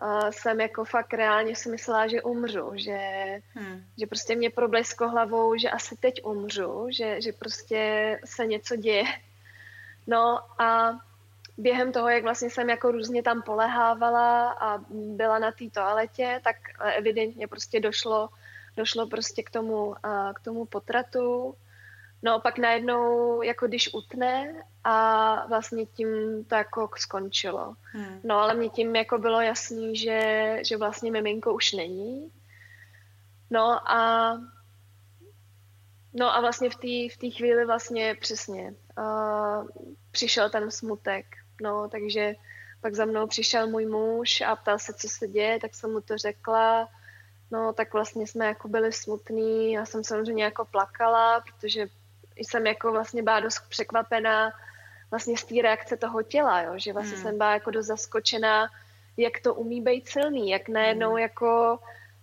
[0.02, 2.98] uh, jsem jako fakt reálně si myslela, že umřu, že,
[3.54, 3.84] hmm.
[3.98, 9.04] že prostě mě problesko hlavou, že asi teď umřu, že, že prostě se něco děje.
[10.06, 10.98] No a
[11.58, 16.56] během toho, jak vlastně jsem jako různě tam polehávala a byla na té toaletě, tak
[16.96, 18.28] evidentně prostě došlo,
[18.76, 19.94] došlo prostě k tomu,
[20.34, 21.54] k tomu potratu.
[22.22, 26.08] No pak najednou, jako když utne a vlastně tím
[26.44, 27.74] to jako skončilo.
[27.82, 28.20] Hmm.
[28.24, 32.32] No ale mě tím jako bylo jasný, že, že vlastně miminko už není.
[33.50, 34.32] No a
[36.14, 39.68] No a vlastně v té v chvíli vlastně přesně uh,
[40.10, 41.26] přišel ten smutek,
[41.60, 42.34] No, takže
[42.80, 46.00] pak za mnou přišel můj muž a ptal se, co se děje, tak jsem mu
[46.00, 46.88] to řekla.
[47.50, 49.72] No, tak vlastně jsme jako byli smutní.
[49.72, 51.86] Já jsem samozřejmě jako plakala, protože
[52.36, 54.52] jsem jako vlastně byla dost překvapená
[55.10, 56.72] vlastně z té reakce toho těla, jo?
[56.76, 57.22] že vlastně hmm.
[57.22, 58.68] jsem byla jako dost zaskočená,
[59.16, 61.18] jak to umí být silný, jak najednou hmm.
[61.18, 61.78] jako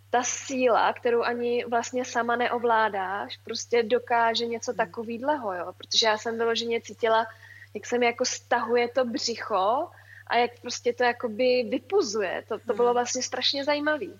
[0.09, 4.77] ta síla, kterou ani vlastně sama neovládáš, prostě dokáže něco hmm.
[4.77, 7.27] takového, jo, protože já jsem vyloženě cítila,
[7.73, 9.89] jak se mi jako stahuje to břicho
[10.27, 12.43] a jak prostě to jakoby vypuzuje.
[12.47, 12.93] To, to bylo hmm.
[12.93, 14.19] vlastně strašně zajímavý.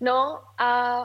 [0.00, 1.00] No a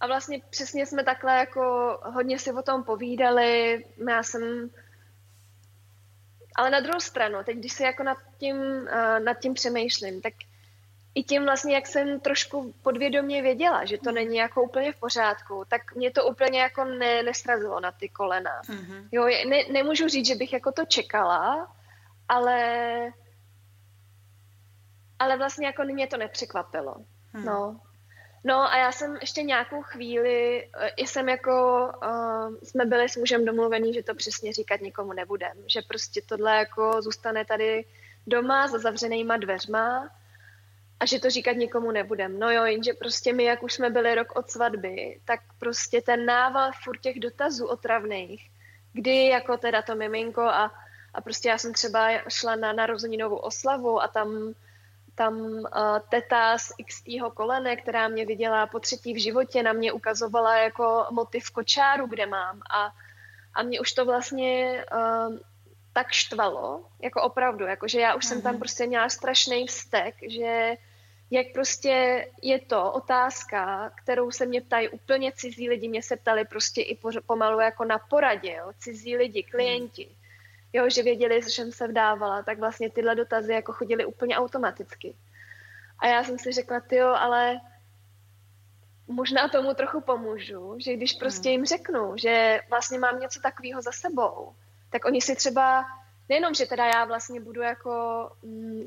[0.00, 3.84] a vlastně přesně jsme takhle jako hodně si o tom povídali.
[4.08, 4.70] Já jsem
[6.54, 10.34] ale na druhou stranu, teď když si jako nad tím, uh, nad tím přemýšlím, tak
[11.14, 15.64] i tím vlastně, jak jsem trošku podvědomě věděla, že to není jako úplně v pořádku,
[15.68, 18.62] tak mě to úplně jako ne, nestrazilo na ty kolena.
[18.62, 19.08] Mm-hmm.
[19.12, 21.72] Jo, ne, nemůžu říct, že bych jako to čekala,
[22.28, 23.12] ale
[25.20, 26.94] ale vlastně jako mě to nepřekvapilo.
[27.32, 27.44] Mm.
[27.44, 27.80] No.
[28.44, 33.44] No a já jsem ještě nějakou chvíli, eh, jsem jako, uh, jsme byli s mužem
[33.44, 37.84] domluvený, že to přesně říkat nikomu nebudem, že prostě tohle jako zůstane tady
[38.26, 40.10] doma za zavřenýma dveřma
[41.00, 42.38] a že to říkat nikomu nebudem.
[42.38, 46.26] No jo, jenže prostě my, jak už jsme byli rok od svatby, tak prostě ten
[46.26, 48.50] nával furt těch dotazů otravných,
[48.92, 50.72] kdy jako teda to miminko a,
[51.14, 54.54] a prostě já jsem třeba šla na narozeninovou oslavu a tam
[55.14, 55.64] tam uh,
[56.08, 57.02] teta z x
[57.34, 62.26] kolene, která mě viděla po třetí v životě, na mě ukazovala jako motiv kočáru, kde
[62.26, 62.92] mám a,
[63.54, 65.36] a mě už to vlastně uh,
[65.92, 68.28] tak štvalo, jako opravdu, jako že já už mm-hmm.
[68.28, 68.58] jsem tam mhm.
[68.58, 70.76] prostě měla strašný vztek, že
[71.30, 76.44] jak prostě je to otázka, kterou se mě ptají úplně cizí lidi, mě se ptali
[76.44, 80.08] prostě i pomalu jako na poradě, jo, cizí lidi, klienti,
[80.72, 85.14] jo, že věděli, že jsem se vdávala, tak vlastně tyhle dotazy jako chodily úplně automaticky.
[85.98, 87.60] A já jsem si řekla, ty ale
[89.06, 91.52] možná tomu trochu pomůžu, že když prostě hmm.
[91.52, 94.54] jim řeknu, že vlastně mám něco takového za sebou,
[94.90, 95.84] tak oni si třeba,
[96.28, 97.92] nejenom, že teda já vlastně budu jako,
[98.42, 98.86] mm,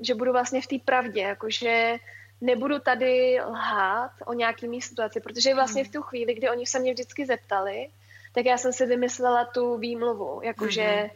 [0.00, 1.96] že budu vlastně v té pravdě, jakože
[2.40, 5.90] nebudu tady lhát o nějaký mý situaci, protože vlastně hmm.
[5.90, 7.88] v tu chvíli, kdy oni se mě vždycky zeptali,
[8.32, 11.10] tak já jsem si vymyslela tu výmluvu, jakože mm-hmm.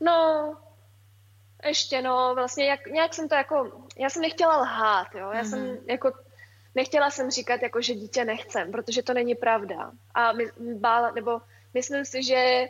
[0.00, 0.56] no,
[1.64, 5.50] ještě no, vlastně jak, nějak jsem to jako, já jsem nechtěla lhát, jo, já mm-hmm.
[5.50, 5.78] jsem mhm.
[5.88, 6.12] jako,
[6.74, 9.90] nechtěla jsem říkat jako, že dítě nechcem, protože to není pravda.
[10.14, 11.40] A my, bála, nebo
[11.74, 12.68] myslím si, že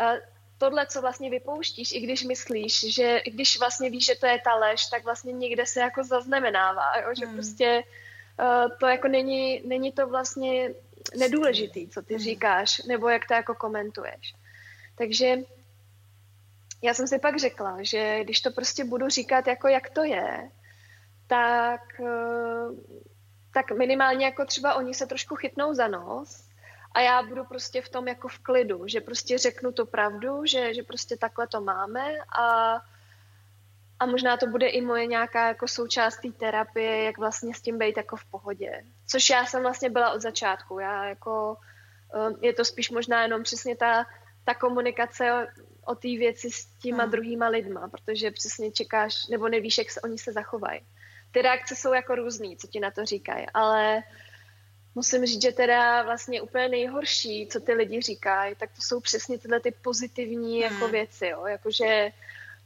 [0.00, 0.18] uh,
[0.58, 4.40] tohle, co vlastně vypouštíš, i když myslíš, že i když vlastně víš, že to je
[4.44, 7.08] ta lež, tak vlastně někde se jako zaznamenává, jo?
[7.18, 7.34] že mm.
[7.34, 7.82] prostě
[8.40, 10.74] uh, to jako není, není to vlastně
[11.16, 12.20] nedůležitý, co ty mm.
[12.20, 14.34] říkáš, nebo jak to jako komentuješ.
[14.94, 15.36] Takže
[16.82, 20.50] já jsem si pak řekla, že když to prostě budu říkat jako jak to je,
[21.26, 22.78] tak, uh,
[23.54, 26.47] tak minimálně jako třeba oni se trošku chytnou za nos
[26.98, 30.74] a já budu prostě v tom jako v klidu, že prostě řeknu tu pravdu, že,
[30.74, 32.74] že prostě takhle to máme a,
[33.98, 37.78] a možná to bude i moje nějaká jako součást té terapie, jak vlastně s tím
[37.78, 38.84] být jako v pohodě.
[39.06, 40.78] Což já jsem vlastně byla od začátku.
[40.78, 41.56] Já jako,
[42.28, 44.06] um, je to spíš možná jenom přesně ta,
[44.44, 45.46] ta komunikace
[45.84, 47.12] o té věci s těma hmm.
[47.12, 50.80] druhýma lidma, protože přesně čekáš, nebo nevíš, jak se oni se zachovají.
[51.30, 54.02] Ty reakce jsou jako různý, co ti na to říkají, ale
[54.98, 59.38] musím říct, že teda vlastně úplně nejhorší, co ty lidi říkají, tak to jsou přesně
[59.38, 60.82] tyhle ty pozitivní jako hmm.
[60.82, 62.10] jako věci, jo, jakože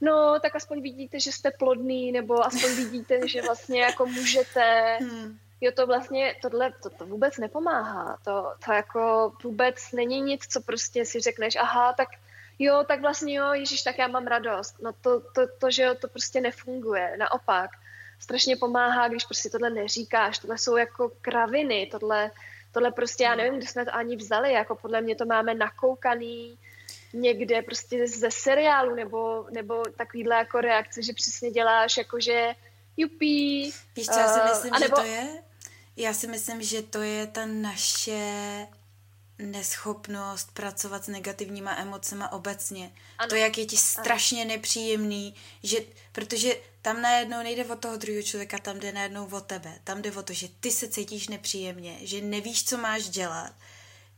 [0.00, 5.38] no, tak aspoň vidíte, že jste plodný, nebo aspoň vidíte, že vlastně jako můžete, hmm.
[5.60, 10.60] jo, to vlastně, tohle, to, to vůbec nepomáhá, to, to jako vůbec není nic, co
[10.60, 12.08] prostě si řekneš, aha, tak
[12.58, 14.76] jo, tak vlastně jo, Ježíš, tak já mám radost.
[14.82, 17.70] No to, to, to, že jo, to prostě nefunguje, naopak
[18.22, 22.30] strašně pomáhá, když prostě tohle neříkáš, tohle jsou jako kraviny, tohle,
[22.72, 26.58] tohle prostě, já nevím, kde jsme to ani vzali, jako podle mě to máme nakoukaný
[27.12, 32.54] někde prostě ze seriálu, nebo, nebo takovýhle jako reakce, že přesně děláš jakože
[32.96, 33.72] jupí.
[33.96, 34.96] Víš, co já si eh, myslím, uh, anebo...
[34.96, 35.42] že to je?
[35.96, 38.66] Já si myslím, že to je ta naše
[39.38, 42.92] neschopnost pracovat s negativníma emocema obecně.
[43.18, 43.28] Ano.
[43.28, 44.48] To, jak je ti strašně ano.
[44.48, 45.78] nepříjemný, že,
[46.12, 49.78] protože tam najednou nejde o toho druhého člověka, tam jde najednou o tebe.
[49.84, 53.52] Tam jde o to, že ty se cítíš nepříjemně, že nevíš, co máš dělat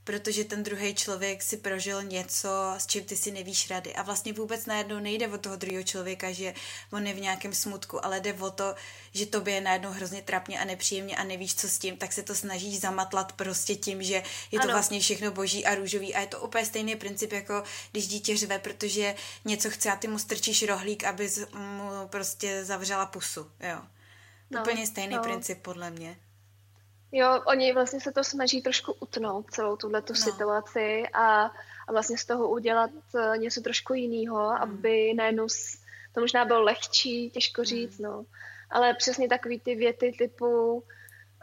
[0.05, 3.95] protože ten druhý člověk si prožil něco, s čím ty si nevíš rady.
[3.95, 6.55] A vlastně vůbec najednou nejde o toho druhého člověka, že
[6.93, 8.75] on je v nějakém smutku, ale jde o to,
[9.13, 12.23] že tobě je najednou hrozně trapně a nepříjemně a nevíš, co s tím, tak se
[12.23, 14.73] to snažíš zamatlat prostě tím, že je to ano.
[14.73, 16.15] vlastně všechno boží a růžový.
[16.15, 17.63] A je to úplně stejný princip, jako
[17.93, 19.15] když dítě řve, protože
[19.45, 23.51] něco chce a ty mu strčíš rohlík, aby mu prostě zavřela pusu.
[23.61, 23.79] Jo.
[24.51, 25.23] No, Úplně stejný no.
[25.23, 26.17] princip podle mě.
[27.17, 30.19] Jo, oni vlastně se to snaží trošku utnout celou tuhle tu no.
[30.19, 31.45] situaci a,
[31.89, 34.57] a vlastně z toho udělat uh, něco trošku jiného, mm.
[34.57, 35.47] aby najednou
[36.13, 37.67] to možná bylo lehčí, těžko hmm.
[37.67, 38.25] říct, no.
[38.71, 40.85] Ale přesně takový ty věty typu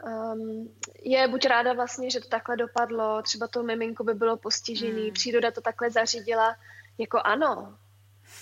[0.04, 5.06] um, je buď ráda vlastně, že to takhle dopadlo, třeba to miminko by bylo postižený,
[5.06, 5.12] mm.
[5.12, 6.56] příroda to takhle zařídila,
[6.98, 7.78] jako ano,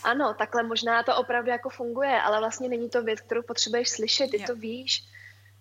[0.03, 4.31] ano, takhle možná to opravdu jako funguje, ale vlastně není to věc, kterou potřebuješ slyšet,
[4.31, 4.47] ty jo.
[4.47, 5.05] to víš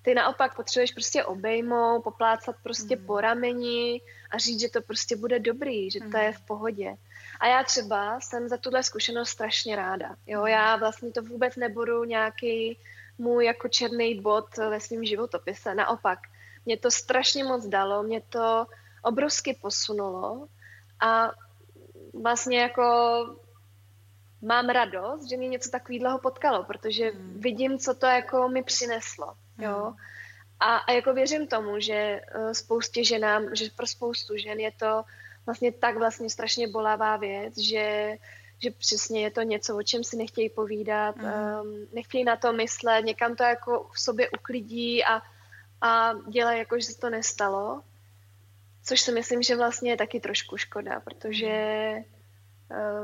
[0.01, 3.05] ty naopak potřebuješ prostě obejmout, poplácat prostě mm.
[3.05, 6.11] po rameni a říct, že to prostě bude dobrý, že mm.
[6.11, 6.95] to je v pohodě.
[7.39, 10.15] A já třeba jsem za tuhle zkušenost strašně ráda.
[10.27, 12.77] Jo, já vlastně to vůbec nebudu nějaký
[13.17, 15.75] můj jako černý bod ve svém životopise.
[15.75, 16.19] Naopak,
[16.65, 18.65] mě to strašně moc dalo, mě to
[19.01, 20.47] obrovsky posunulo
[20.99, 21.31] a
[22.13, 22.83] vlastně jako
[24.41, 27.39] mám radost, že mě něco takového potkalo, protože mm.
[27.39, 29.35] vidím, co to jako mi přineslo.
[29.59, 29.83] Jo?
[29.83, 29.95] Hmm.
[30.59, 35.03] A, a jako věřím tomu, že uh, spoustě ženám, že pro spoustu žen je to
[35.45, 38.17] vlastně tak vlastně strašně bolavá věc, že
[38.63, 41.23] že přesně je to něco, o čem si nechtějí povídat, mm.
[41.23, 45.21] um, nechtějí na to myslet, někam to jako v sobě uklidí a,
[45.81, 47.81] a dělají jako, že se to nestalo.
[48.83, 51.95] Což si myslím, že vlastně je taky trošku škoda, protože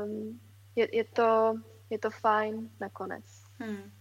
[0.04, 0.40] um,
[0.76, 1.54] je, je, to,
[1.90, 3.24] je to fajn nakonec.
[3.58, 3.92] Hmm.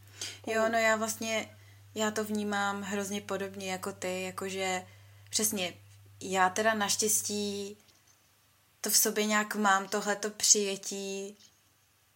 [0.48, 1.50] Jo, no já vlastně,
[1.96, 4.86] já to vnímám hrozně podobně jako ty, jakože
[5.30, 5.74] přesně,
[6.22, 7.78] já teda naštěstí
[8.82, 11.38] to v sobě nějak mám, tohleto přijetí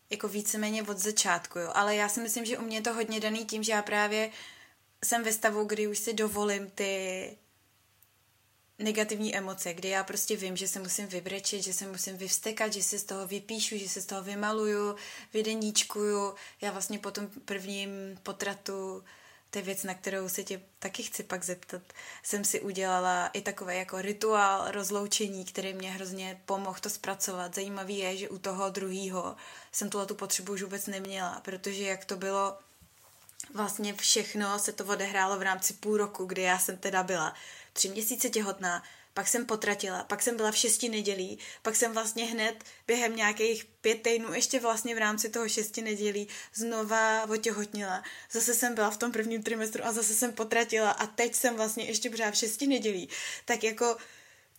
[0.09, 1.71] jako víceméně od začátku, jo.
[1.75, 4.31] Ale já si myslím, že u mě je to hodně daný tím, že já právě
[5.05, 7.37] jsem ve stavu, kdy už si dovolím ty
[8.79, 12.83] negativní emoce, kdy já prostě vím, že se musím vybrečet, že se musím vyvstekat, že
[12.83, 14.95] se z toho vypíšu, že se z toho vymaluju,
[15.33, 16.35] vydeníčkuju.
[16.61, 17.89] Já vlastně po tom prvním
[18.23, 19.03] potratu
[19.49, 21.81] to je věc, na kterou se tě taky chci pak zeptat.
[22.23, 27.55] Jsem si udělala i takový jako rituál rozloučení, který mě hrozně pomohl to zpracovat.
[27.55, 29.35] Zajímavý je, že u toho druhého
[29.71, 32.57] jsem tuhle tu potřebu už vůbec neměla, protože jak to bylo
[33.53, 37.33] vlastně všechno se to odehrálo v rámci půl roku, kdy já jsem teda byla
[37.73, 38.83] tři měsíce těhotná,
[39.19, 43.65] pak jsem potratila, pak jsem byla v šesti nedělí, pak jsem vlastně hned během nějakých
[43.81, 48.03] pět týdnů, ještě vlastně v rámci toho šesti nedělí, znova otěhotnila.
[48.31, 51.83] Zase jsem byla v tom prvním trimestru a zase jsem potratila a teď jsem vlastně
[51.83, 53.09] ještě pořád v šesti nedělí.
[53.45, 53.97] Tak jako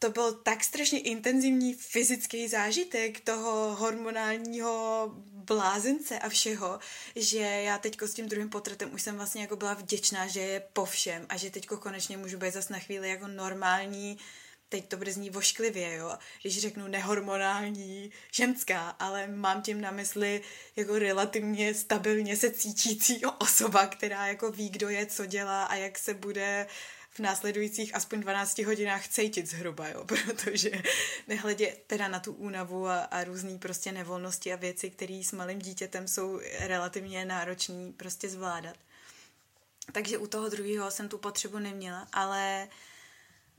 [0.00, 6.78] to byl tak strašně intenzivní fyzický zážitek toho hormonálního blázence a všeho,
[7.16, 10.60] že já teď s tím druhým potratem už jsem vlastně jako byla vděčná, že je
[10.72, 14.18] po všem a že teď konečně můžu být zase na chvíli jako normální
[14.70, 20.42] teď to bude znít vošklivě, jo, když řeknu nehormonální ženská, ale mám tím na mysli
[20.76, 25.98] jako relativně stabilně se cítící osoba, která jako ví, kdo je, co dělá a jak
[25.98, 26.66] se bude
[27.10, 30.70] v následujících aspoň 12 hodinách cítit zhruba, jo, protože
[31.28, 35.58] nehledě teda na tu únavu a, a různý prostě nevolnosti a věci, které s malým
[35.58, 38.76] dítětem jsou relativně náročný prostě zvládat.
[39.92, 42.68] Takže u toho druhého jsem tu potřebu neměla, ale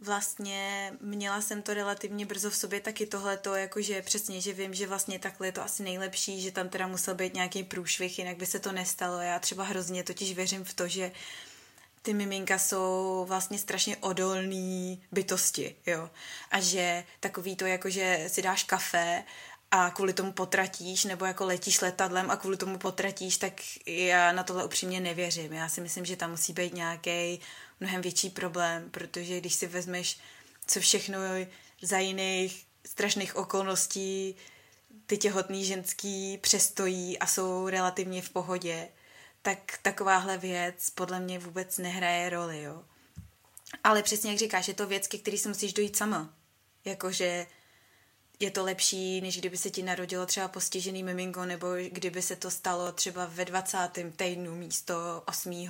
[0.02, 4.88] vlastně měla jsem to relativně brzo v sobě taky tohleto, jakože přesně, že vím, že
[4.88, 8.46] vlastně takhle je to asi nejlepší, že tam teda musel být nějaký průšvih, jinak by
[8.46, 9.20] se to nestalo.
[9.20, 11.12] Já třeba hrozně totiž věřím v to, že
[12.02, 16.10] ty miminka jsou vlastně strašně odolný bytosti, jo.
[16.52, 19.24] A že takový to, jako že si dáš kafe
[19.72, 23.54] a kvůli tomu potratíš, nebo jako letíš letadlem a kvůli tomu potratíš, tak
[23.86, 25.54] já na tohle upřímně nevěřím.
[25.54, 27.40] Já si myslím, že tam musí být nějaký
[27.80, 30.20] mnohem větší problém, protože když si vezmeš,
[30.68, 31.20] co všechno
[31.82, 34.36] za jiných strašných okolností
[35.06, 38.88] ty těhotný ženský přestojí a jsou relativně v pohodě,
[39.42, 42.84] tak takováhle věc podle mě vůbec nehraje roli, jo.
[43.84, 46.34] Ale přesně jak říkáš, je to věc, ke který se musíš dojít sama.
[46.86, 47.48] Jakože
[48.42, 52.52] je to lepší, než kdyby se ti narodilo třeba postižený miminko, nebo kdyby se to
[52.52, 53.78] stalo třeba ve 20.
[54.16, 55.70] týdnu místo 8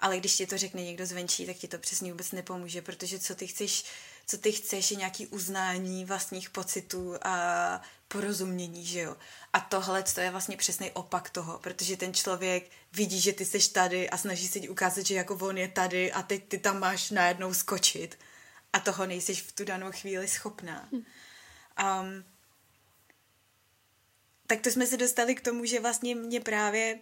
[0.00, 3.34] ale když ti to řekne někdo zvenčí, tak ti to přesně vůbec nepomůže, protože co
[3.34, 3.84] ty chceš,
[4.26, 9.16] co ty chceš je nějaký uznání vlastních pocitů a porozumění, že jo.
[9.52, 13.68] A tohle to je vlastně přesný opak toho, protože ten člověk vidí, že ty seš
[13.68, 16.80] tady a snaží se ti ukázat, že jako on je tady a teď ty tam
[16.80, 18.18] máš najednou skočit
[18.72, 20.88] a toho nejseš v tu danou chvíli schopná.
[21.82, 22.24] Um,
[24.46, 26.98] tak to jsme se dostali k tomu, že vlastně mě právě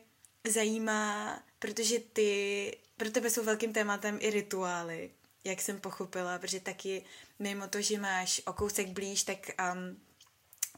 [0.49, 5.11] zajímá, protože ty pro tebe jsou velkým tématem i rituály,
[5.45, 7.05] jak jsem pochopila, protože taky
[7.39, 9.39] mimo to, že máš o kousek blíž, tak
[9.73, 10.01] um,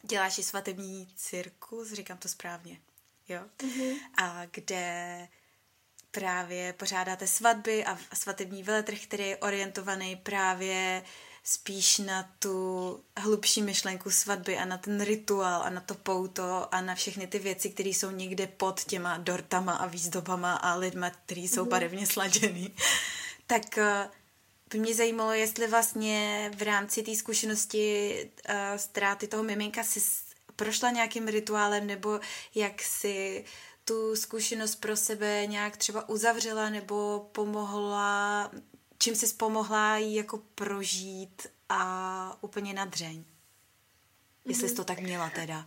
[0.02, 2.80] děláš i svatební cirkus, říkám to správně,
[3.28, 3.40] jo?
[3.58, 3.96] Mm-hmm.
[4.16, 5.28] A kde
[6.10, 11.02] právě pořádáte svatby a svatební veletrh, který je orientovaný právě
[11.48, 16.80] spíš na tu hlubší myšlenku svatby a na ten rituál a na to pouto a
[16.80, 21.48] na všechny ty věci, které jsou někde pod těma dortama a výzdobama a lidma, kteří
[21.48, 21.68] jsou mm.
[21.68, 22.74] barevně sladěný.
[23.46, 24.10] tak eh,
[24.70, 28.14] by mě zajímalo, jestli vlastně v rámci té zkušenosti
[28.48, 30.00] uh, ztráty toho miminka si
[30.56, 32.20] prošla nějakým rituálem nebo
[32.54, 33.44] jak si
[33.84, 38.50] tu zkušenost pro sebe nějak třeba uzavřela nebo pomohla
[38.98, 43.24] čím jsi pomohla jí jako prožít a úplně na dřeň.
[44.44, 45.66] Jestli jsi to tak měla teda.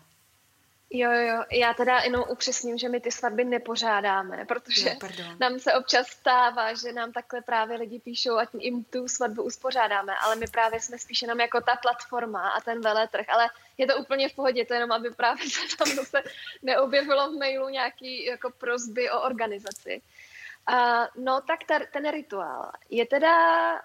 [0.92, 5.74] Jo, jo, já teda jenom upřesním, že my ty svatby nepořádáme, protože jo, nám se
[5.74, 10.48] občas stává, že nám takhle právě lidi píšou, ať jim tu svatbu uspořádáme, ale my
[10.48, 14.36] právě jsme spíše jenom jako ta platforma a ten veletrh, ale je to úplně v
[14.36, 16.24] pohodě, to jenom, aby právě se tam zase
[16.62, 20.02] neobjevilo v mailu nějaký jako prozby o organizaci.
[20.72, 22.72] Uh, no tak ta, ten rituál.
[22.90, 23.80] Je teda uh,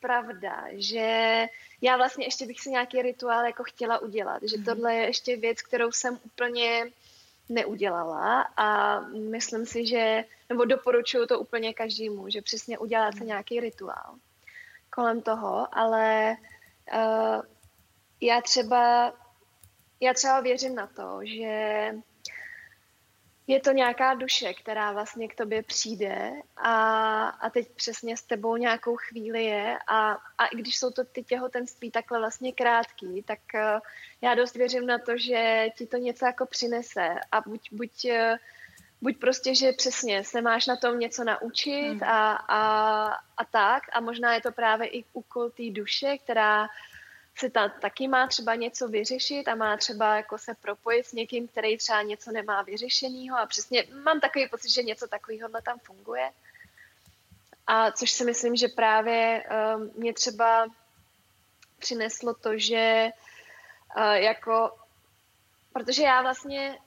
[0.00, 1.46] pravda, že
[1.80, 4.64] já vlastně ještě bych si nějaký rituál jako chtěla udělat, že mm.
[4.64, 6.86] tohle je ještě věc, kterou jsem úplně
[7.48, 13.26] neudělala a myslím si, že, nebo doporučuju to úplně každému, že přesně udělat se mhm.
[13.26, 14.14] nějaký rituál
[14.90, 16.36] kolem toho, ale
[16.94, 17.42] uh,
[18.20, 19.12] já třeba
[20.00, 21.92] já třeba věřím na to, že
[23.46, 28.56] je to nějaká duše, která vlastně k tobě přijde a, a teď přesně s tebou
[28.56, 33.38] nějakou chvíli je a, a i když jsou to ty těhotenství takhle vlastně krátký, tak
[33.54, 33.80] uh,
[34.20, 38.36] já dost věřím na to, že ti to něco jako přinese a buď, buď, uh,
[39.00, 42.02] buď prostě, že přesně se máš na tom něco naučit hmm.
[42.02, 43.04] a, a,
[43.36, 46.68] a tak a možná je to právě i úkol té duše, která
[47.36, 51.48] si ta, taky má třeba něco vyřešit a má třeba jako se propojit s někým,
[51.48, 56.30] který třeba něco nemá vyřešeného a přesně mám takový pocit, že něco takového tam funguje.
[57.66, 60.66] A což si myslím, že právě uh, mě třeba
[61.78, 63.08] přineslo to, že
[63.96, 64.78] uh, jako,
[65.72, 66.78] protože já vlastně,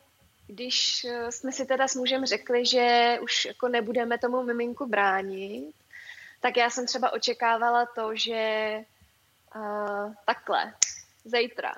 [0.48, 5.76] když uh, jsme si teda s mužem řekli, že už jako nebudeme tomu miminku bránit,
[6.40, 8.84] tak já jsem třeba očekávala to, že
[9.56, 10.74] uh, takhle,
[11.26, 11.76] zítra.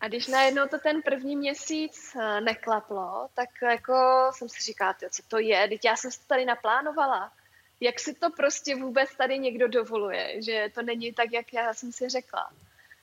[0.00, 3.94] A když najednou to ten první měsíc uh, neklaplo, tak jako
[4.34, 7.32] jsem si říkala, co to je, teď já jsem to tady naplánovala.
[7.80, 11.92] Jak si to prostě vůbec tady někdo dovoluje, že to není tak, jak já jsem
[11.92, 12.50] si řekla.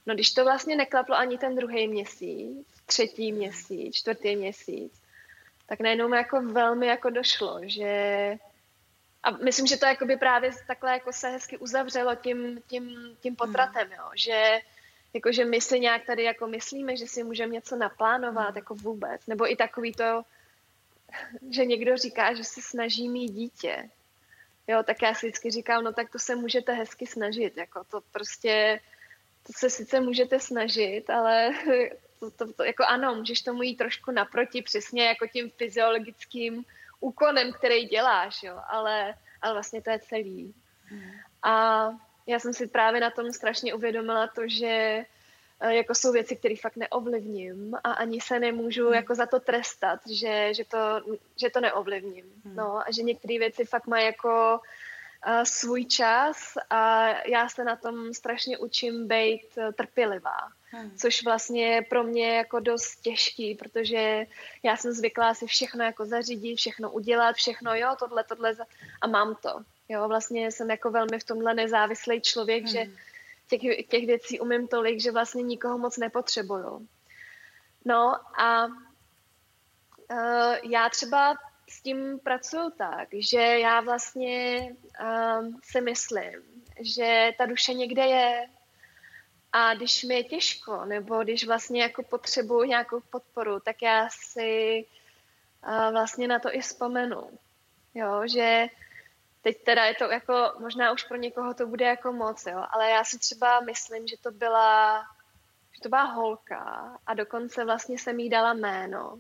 [0.06, 5.02] No když to vlastně neklaplo ani ten druhý měsíc, třetí měsíc, čtvrtý měsíc,
[5.66, 8.36] tak najednou mi jako velmi jako došlo, že
[9.24, 13.92] a myslím, že to jakoby právě takhle jako se hezky uzavřelo tím, tím, tím potratem,
[13.92, 14.60] jo, že
[15.14, 18.58] jakože my si nějak tady jako myslíme, že si můžeme něco naplánovat, hmm.
[18.58, 19.28] jako vůbec.
[19.28, 20.22] Nebo i takový to,
[21.50, 23.90] že někdo říká, že se snaží mít dítě.
[24.68, 28.02] Jo, tak já si vždycky říkám, no tak to se můžete hezky snažit, jako to
[28.12, 28.80] prostě,
[29.48, 31.50] to se sice můžete snažit, ale
[32.20, 36.66] to, to, to, jako ano, můžeš tomu jít trošku naproti, přesně jako tím fyziologickým
[37.02, 40.54] úkonem, který děláš, jo, ale, ale vlastně to je celý.
[41.44, 41.88] A
[42.28, 45.06] já jsem si právě na tom strašně uvědomila to, že
[45.60, 48.94] eh, jako jsou věci, které fakt neovlivním a ani se nemůžu hmm.
[48.94, 51.02] jako za to trestat, že, že, to,
[51.36, 52.26] že to neovlivním.
[52.46, 52.56] Hmm.
[52.56, 54.60] No a že některé věci fakt mají jako
[55.28, 60.38] uh, svůj čas a já se na tom strašně učím být uh, trpělivá.
[60.74, 60.92] Hmm.
[60.98, 64.26] Což vlastně je pro mě jako dost těžký, protože
[64.64, 68.56] já jsem zvyklá si všechno jako zařídit, všechno udělat, všechno jo, tohle, tohle
[69.02, 69.64] a mám to.
[69.90, 72.72] Jo, vlastně jsem jako velmi v tomhle nezávislý člověk, hmm.
[72.72, 72.86] že
[73.48, 76.88] těch, těch věcí umím tolik, že vlastně nikoho moc nepotřebuju.
[77.86, 81.38] No a uh, já třeba
[81.70, 84.70] s tím pracuju tak, že já vlastně
[85.40, 86.34] um, si myslím,
[86.80, 88.48] že ta duše někde je,
[89.54, 94.86] a když mi je těžko, nebo když vlastně jako potřebuji nějakou podporu, tak já si
[95.68, 97.30] uh, vlastně na to i vzpomenu.
[97.94, 98.68] Jo, že
[99.42, 102.90] teď teda je to jako, možná už pro někoho to bude jako moc, jo, ale
[102.90, 105.04] já si třeba myslím, že to byla,
[105.76, 109.20] že to byla holka a dokonce vlastně jsem jí dala jméno.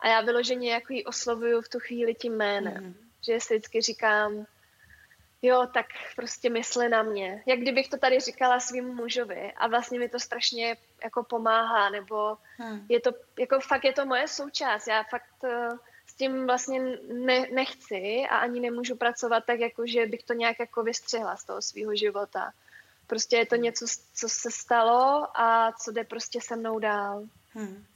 [0.00, 2.84] A já vyloženě jako ji oslovuju v tu chvíli tím jménem.
[2.84, 2.94] Mm.
[3.22, 4.46] Že si vždycky říkám,
[5.42, 5.86] jo, tak
[6.16, 7.42] prostě mysli na mě.
[7.46, 12.38] Jak kdybych to tady říkala svým mužovi a vlastně mi to strašně jako pomáhá, nebo
[12.56, 12.86] hmm.
[12.88, 14.86] je to, jako fakt je to moje součást.
[14.86, 16.80] Já fakt uh, s tím vlastně
[17.12, 21.44] ne, nechci a ani nemůžu pracovat tak, jako že bych to nějak jako vystřihla z
[21.44, 22.52] toho svého života.
[23.06, 23.64] Prostě je to hmm.
[23.64, 27.24] něco, co se stalo a co jde prostě se mnou dál.
[27.54, 27.86] Hmm.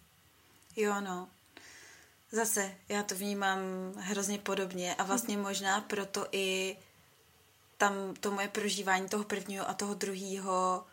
[0.76, 1.28] Jo, no.
[2.30, 3.59] Zase, já to vnímám
[3.97, 6.76] hrozně podobně a vlastně možná proto i
[7.83, 10.85] tam to moje prožívání toho prvního a toho druhého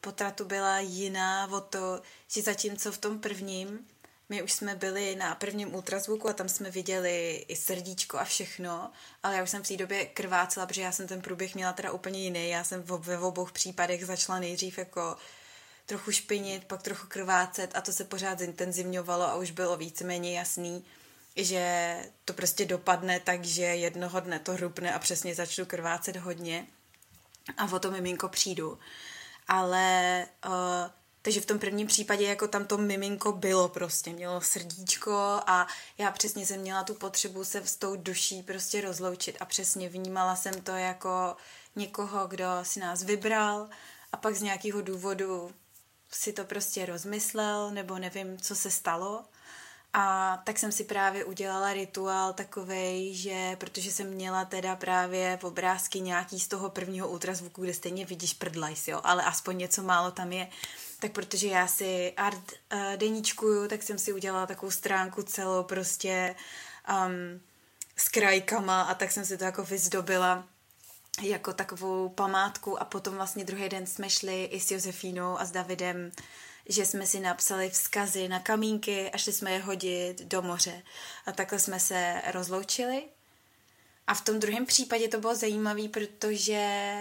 [0.00, 3.86] potratu byla jiná o to, že zatímco v tom prvním
[4.28, 8.90] my už jsme byli na prvním ultrazvuku a tam jsme viděli i srdíčko a všechno,
[9.22, 11.92] ale já už jsem v té době krvácela, protože já jsem ten průběh měla teda
[11.92, 12.48] úplně jiný.
[12.48, 15.16] Já jsem ve obou případech začala nejdřív jako
[15.86, 20.84] trochu špinit, pak trochu krvácet a to se pořád zintenzivňovalo a už bylo víceméně jasný,
[21.36, 26.66] že to prostě dopadne tak, že jednoho dne to hrupne a přesně začnu krvácet hodně
[27.56, 28.78] a o to miminko přijdu.
[29.48, 30.52] Ale uh,
[31.22, 35.66] takže v tom prvním případě jako tam to miminko bylo prostě, mělo srdíčko a
[35.98, 40.36] já přesně jsem měla tu potřebu se s tou duší prostě rozloučit a přesně vnímala
[40.36, 41.36] jsem to jako
[41.76, 43.68] někoho, kdo si nás vybral
[44.12, 45.52] a pak z nějakého důvodu
[46.10, 49.24] si to prostě rozmyslel nebo nevím, co se stalo
[49.92, 55.44] A tak jsem si právě udělala rituál takovej, že protože jsem měla teda právě v
[55.44, 60.10] obrázky nějaký z toho prvního ultrazvuku, kde stejně vidíš prdlajs, jo, ale aspoň něco málo
[60.10, 60.48] tam je,
[61.00, 66.34] tak protože já si art uh, deníčkuju, tak jsem si udělala takovou stránku celou prostě
[67.06, 67.40] um,
[67.96, 70.44] s krajkama a tak jsem si to jako vyzdobila
[71.20, 72.82] jako takovou památku.
[72.82, 76.12] A potom vlastně druhý den jsme šli i s Josefínou a s Davidem
[76.68, 80.82] že jsme si napsali vzkazy na kamínky a šli jsme je hodit do moře.
[81.26, 83.04] A takhle jsme se rozloučili.
[84.06, 86.94] A v tom druhém případě to bylo zajímavé, protože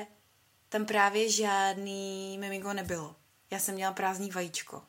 [0.69, 3.15] tam právě žádný miminko nebylo.
[3.51, 4.83] Já jsem měla prázdný vajíčko.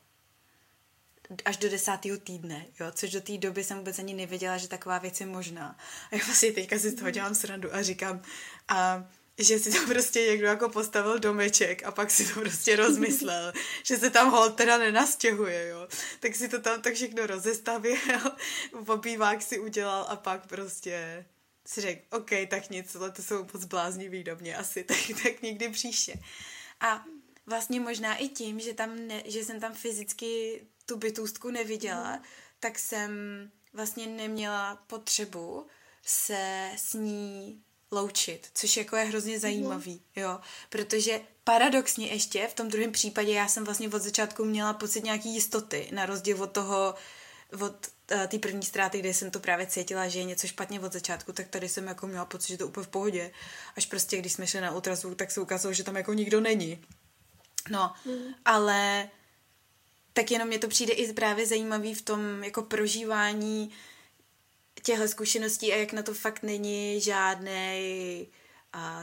[1.45, 4.97] Až do desátého týdne, jo, což do té doby jsem vůbec ani nevěděla, že taková
[4.97, 5.77] věc je možná.
[6.11, 8.21] A já vlastně teďka si z toho dělám srandu a říkám,
[8.67, 9.05] a
[9.37, 13.53] že si to prostě někdo jako postavil domeček a pak si to prostě rozmyslel,
[13.83, 15.87] že se tam hol teda nenastěhuje, jo.
[16.19, 18.19] Tak si to tam tak všechno rozestavěl,
[18.85, 21.25] popívák si udělal a pak prostě
[21.67, 25.41] si řekl, OK, tak nic, ale to jsou moc bláznivý do mě asi, tak, tak
[25.41, 26.13] někdy příště.
[26.79, 27.05] A
[27.45, 32.23] vlastně možná i tím, že, tam ne, že jsem tam fyzicky tu bytůstku neviděla, mm.
[32.59, 33.11] tak jsem
[33.73, 35.67] vlastně neměla potřebu
[36.05, 37.63] se s ní
[37.93, 40.39] loučit, což jako je hrozně zajímavý, jo,
[40.69, 45.33] protože paradoxně ještě v tom druhém případě já jsem vlastně od začátku měla pocit nějaký
[45.33, 46.95] jistoty, na rozdíl od toho,
[47.53, 50.93] od uh, té první ztráty, kde jsem to právě cítila, že je něco špatně od
[50.93, 53.31] začátku, tak tady jsem jako měla pocit, že to úplně v pohodě.
[53.77, 56.85] Až prostě, když jsme šli na ultrazvuk, tak se ukázalo, že tam jako nikdo není.
[57.69, 58.33] No, mm.
[58.45, 59.09] ale
[60.13, 63.71] tak jenom mě to přijde i právě zajímavý v tom jako prožívání
[64.83, 68.27] těchto zkušeností a jak na to fakt není žádný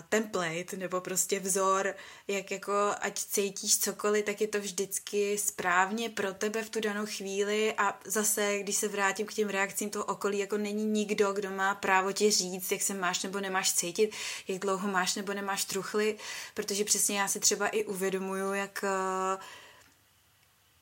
[0.09, 1.95] template nebo prostě vzor,
[2.29, 7.07] jak jako ať cítíš cokoliv, tak je to vždycky správně pro tebe v tu danou
[7.07, 7.75] chvíli.
[7.77, 11.75] A zase, když se vrátím k těm reakcím toho okolí, jako není nikdo, kdo má
[11.75, 14.11] právo ti říct, jak se máš nebo nemáš cítit,
[14.49, 16.17] jak dlouho máš nebo nemáš truchly,
[16.55, 19.41] protože přesně já si třeba i uvědomuju, jak uh,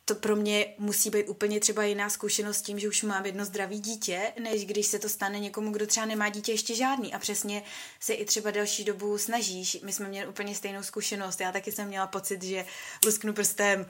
[0.08, 3.80] to pro mě musí být úplně třeba jiná zkušenost tím, že už mám jedno zdravý
[3.80, 7.62] dítě, než když se to stane někomu, kdo třeba nemá dítě ještě žádný a přesně
[8.00, 9.78] se i třeba delší dobu snažíš.
[9.84, 11.40] My jsme měli úplně stejnou zkušenost.
[11.40, 12.64] Já taky jsem měla pocit, že
[13.04, 13.86] lusknu prstem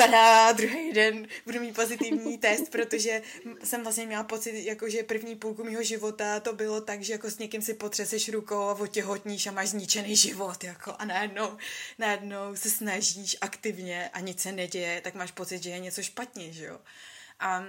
[0.00, 3.22] tada, druhý den budu mít pozitivní test, protože
[3.64, 7.30] jsem vlastně měla pocit, jako že první půlku mého života to bylo tak, že jako
[7.30, 11.56] s někým si potřeseš rukou a otěhotníš a máš zničený život, jako a najednou,
[11.98, 16.52] najednou se snažíš aktivně a nic se neděje, tak máš pocit, že je něco špatně,
[16.52, 16.80] že jo.
[17.40, 17.64] A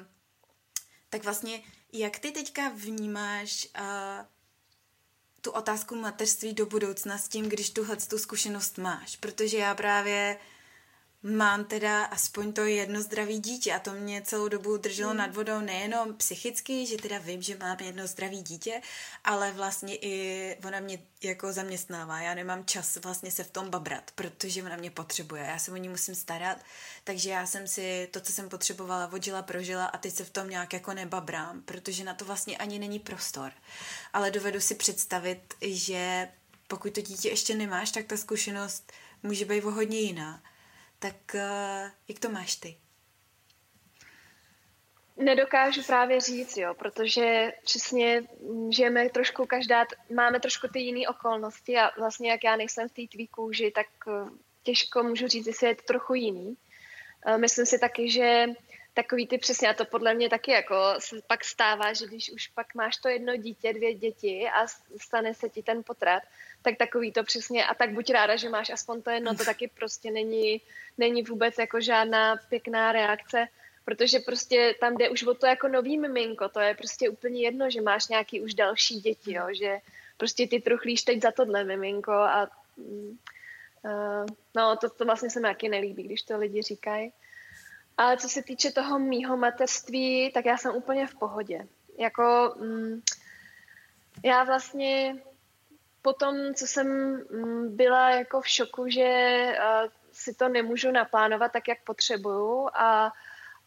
[1.10, 1.62] tak vlastně,
[1.94, 4.26] jak ty teďka vnímáš uh,
[5.42, 9.16] tu otázku mateřství do budoucna s tím, když tuhle tu zkušenost máš?
[9.16, 10.38] Protože já právě
[11.24, 15.18] mám teda aspoň to jedno zdravý dítě a to mě celou dobu drželo mm.
[15.18, 18.82] nad vodou nejenom psychicky, že teda vím, že mám jedno zdravý dítě,
[19.24, 22.22] ale vlastně i ona mě jako zaměstnává.
[22.22, 25.44] Já nemám čas vlastně se v tom babrat, protože ona mě potřebuje.
[25.44, 26.58] Já se o ní musím starat,
[27.04, 30.50] takže já jsem si to, co jsem potřebovala, odžila, prožila a teď se v tom
[30.50, 33.52] nějak jako nebabrám, protože na to vlastně ani není prostor.
[34.14, 36.30] Ale dovedu si představit, že
[36.68, 38.92] pokud to dítě ještě nemáš, tak ta zkušenost
[39.24, 40.44] může být o hodně jiná
[41.02, 42.78] tak uh, jak to máš ty?
[45.18, 48.24] Nedokážu právě říct, jo, protože přesně
[48.70, 49.86] žijeme trošku každá,
[50.16, 53.88] máme trošku ty jiné okolnosti a vlastně jak já nejsem v té tvý kůži, tak
[54.08, 54.30] uh,
[54.64, 56.58] těžko můžu říct, jestli je to trochu jiný.
[57.28, 58.46] Uh, myslím si taky, že
[58.94, 62.48] takový ty přesně, a to podle mě taky jako se pak stává, že když už
[62.48, 64.68] pak máš to jedno dítě, dvě děti a
[64.98, 66.24] stane se ti ten potrat,
[66.62, 69.68] tak takový to přesně, a tak buď ráda, že máš aspoň to jedno, to taky
[69.68, 70.62] prostě není,
[70.98, 73.48] není vůbec jako žádná pěkná reakce,
[73.86, 77.70] protože prostě tam jde už o to jako nový miminko, to je prostě úplně jedno,
[77.70, 79.78] že máš nějaký už další děti, jo, že
[80.18, 84.26] prostě ty truchlíš teď za tohle miminko a uh,
[84.56, 87.12] no to, to vlastně se mi taky nelíbí, když to lidi říkají.
[88.02, 91.68] Ale co se týče toho mýho mateřství, tak já jsem úplně v pohodě.
[91.98, 93.02] Jako, mm,
[94.24, 95.16] já vlastně
[96.02, 96.88] po tom, co jsem
[97.32, 99.08] mm, byla jako v šoku, že
[99.58, 103.14] uh, si to nemůžu naplánovat tak, jak potřebuju a,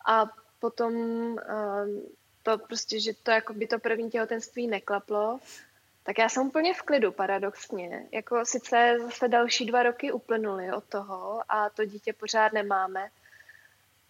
[0.06, 0.26] a
[0.60, 1.38] potom uh,
[2.42, 5.40] to prostě, že to jako by to první těhotenství neklaplo,
[6.02, 8.06] tak já jsem úplně v klidu, paradoxně.
[8.12, 13.10] Jako sice zase další dva roky uplynuly od toho a to dítě pořád nemáme,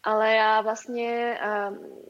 [0.04, 1.38] ale já vlastně
[1.68, 2.04] um,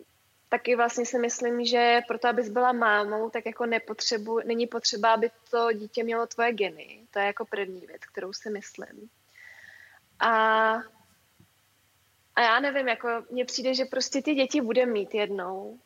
[0.49, 5.31] taky vlastně si myslím, že proto, abys byla mámou, tak jako nepotřebu, není potřeba, aby
[5.51, 7.01] to dítě mělo tvoje geny.
[7.11, 9.11] To je jako první věc, kterou si myslím.
[10.21, 10.75] A
[12.37, 15.79] A já nevím, jako mně přijde, že prostě ty děti bude mít jednou.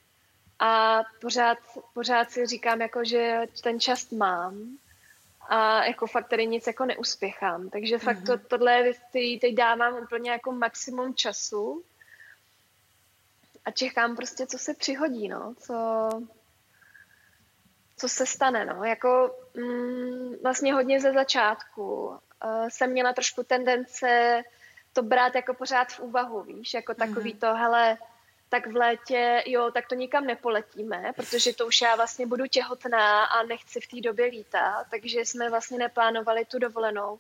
[0.59, 1.59] A pořád,
[1.94, 4.78] pořád si říkám, jako, že ten čas mám
[5.48, 7.70] a jako fakt tady nic jako neuspěchám.
[7.70, 8.44] Takže fakt to, mhm.
[8.48, 8.92] tohle
[9.40, 11.84] teď dávám úplně jako maximum času
[13.68, 16.08] a čekám prostě, co se přihodí, no, co,
[17.96, 24.42] co se stane, no, jako mm, vlastně hodně ze začátku uh, jsem měla trošku tendence
[24.92, 27.38] to brát jako pořád v úvahu, víš, jako takový mm-hmm.
[27.38, 27.98] to, hele,
[28.48, 33.24] tak v létě, jo, tak to nikam nepoletíme, protože to už já vlastně budu těhotná
[33.24, 37.18] a nechci v té době lítat, takže jsme vlastně neplánovali tu dovolenou.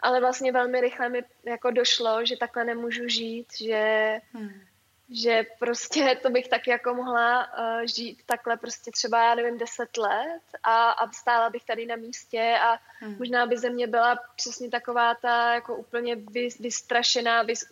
[0.00, 4.67] Ale vlastně velmi rychle mi jako došlo, že takhle nemůžu žít, že, hmm.
[5.10, 9.96] Že prostě to bych tak jako mohla uh, žít takhle prostě třeba, já nevím, deset
[9.96, 13.16] let a, a stála bych tady na místě a hmm.
[13.18, 17.64] možná by ze mě byla přesně taková ta jako úplně vy, vystrašená, vys,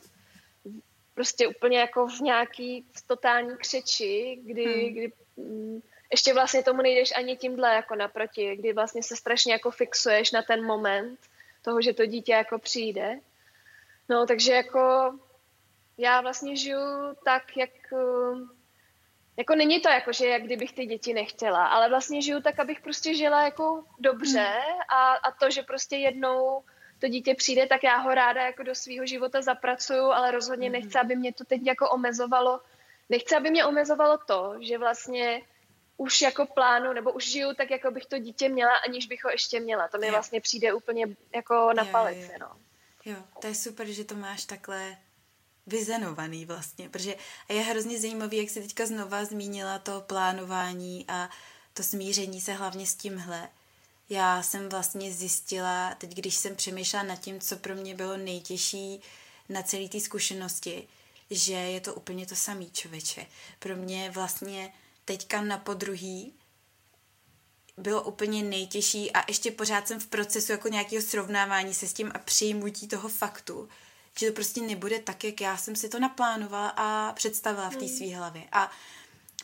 [1.14, 4.92] prostě úplně jako v nějaký v totální křeči, kdy, hmm.
[4.92, 5.80] kdy mm,
[6.10, 10.42] ještě vlastně tomu nejdeš ani tímhle jako naproti, kdy vlastně se strašně jako fixuješ na
[10.42, 11.20] ten moment
[11.62, 13.18] toho, že to dítě jako přijde.
[14.08, 15.12] No, takže jako
[15.98, 17.70] já vlastně žiju tak, jak
[19.36, 22.80] jako není to jako, že jak kdybych ty děti nechtěla, ale vlastně žiju tak, abych
[22.80, 24.80] prostě žila jako dobře hmm.
[24.88, 26.64] a, a to, že prostě jednou
[26.98, 30.80] to dítě přijde, tak já ho ráda jako do svého života zapracuju, ale rozhodně mhm.
[30.80, 32.60] nechci, aby mě to teď jako omezovalo.
[33.08, 35.42] Nechci, aby mě omezovalo to, že vlastně
[35.96, 39.30] už jako plánu, nebo už žiju tak, jako bych to dítě měla, aniž bych ho
[39.30, 39.88] ještě měla.
[39.88, 40.12] To mi jo.
[40.12, 42.38] vlastně přijde úplně jako na jo, palici, jo.
[42.40, 42.56] no.
[43.04, 44.96] Jo, to je super, že to máš takhle
[45.66, 47.16] vyzenovaný vlastně, protože
[47.48, 51.30] je hrozně zajímavý, jak jsi teďka znova zmínila to plánování a
[51.72, 53.48] to smíření se hlavně s tímhle,
[54.08, 59.00] já jsem vlastně zjistila, teď když jsem přemýšlela nad tím, co pro mě bylo nejtěžší
[59.48, 60.88] na celé té zkušenosti,
[61.30, 63.26] že je to úplně to samý člověče.
[63.58, 64.72] Pro mě vlastně
[65.04, 66.34] teďka na podruhý
[67.76, 72.12] bylo úplně nejtěžší a ještě pořád jsem v procesu jako nějakého srovnávání se s tím
[72.14, 73.68] a přijmutí toho faktu,
[74.18, 77.84] že to prostě nebude tak, jak já jsem si to naplánovala a představila v té
[77.84, 77.96] hmm.
[77.96, 78.42] své hlavě.
[78.52, 78.70] A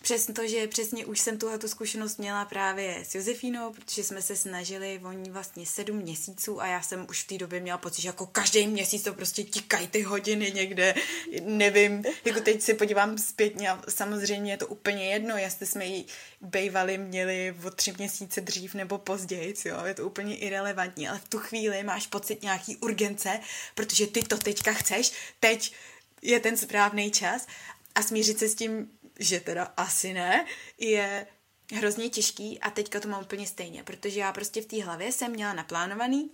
[0.03, 4.23] Přesně to, že přesně už jsem tuhle tu zkušenost měla právě s Josefínou, protože jsme
[4.23, 7.79] se snažili o ní vlastně sedm měsíců a já jsem už v té době měla
[7.79, 10.95] pocit, že jako každý měsíc to prostě tikají ty hodiny někde,
[11.43, 16.05] nevím, jako teď se podívám zpětně a samozřejmě je to úplně jedno, jestli jsme ji
[16.41, 21.29] bejvali měli o tři měsíce dřív nebo později, jo, je to úplně irrelevantní, ale v
[21.29, 23.41] tu chvíli máš pocit nějaký urgence,
[23.75, 25.75] protože ty to teďka chceš, teď
[26.23, 27.47] je ten správný čas
[27.95, 28.91] a smířit se s tím
[29.23, 30.47] že teda asi ne,
[30.79, 31.27] je
[31.75, 35.33] hrozně těžký a teďka to mám úplně stejně, protože já prostě v té hlavě jsem
[35.33, 36.31] měla naplánovaný,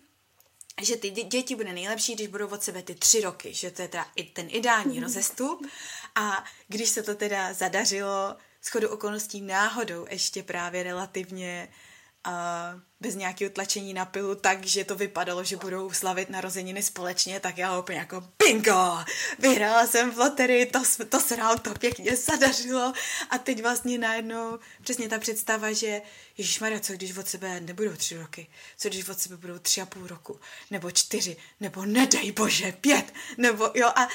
[0.83, 3.89] že ty děti bude nejlepší, když budou od sebe ty tři roky, že to je
[3.89, 5.67] teda i ten ideální rozestup.
[6.15, 11.88] A když se to teda zadařilo schodu okolností náhodou ještě právě relativně uh,
[13.01, 17.79] bez nějakého tlačení na pilu, takže to vypadalo, že budou slavit narozeniny společně, tak já
[17.79, 18.99] úplně jako bingo,
[19.39, 22.93] vyhrála jsem v loterii, to, to se nám to pěkně zadařilo.
[23.31, 26.03] A teď vlastně najednou přesně ta představa, že
[26.61, 28.47] Maria, co když od sebe nebudou tři roky,
[28.77, 30.41] co když od sebe budou tři a půl roku,
[30.71, 34.09] nebo čtyři, nebo nedej bože, pět, nebo jo a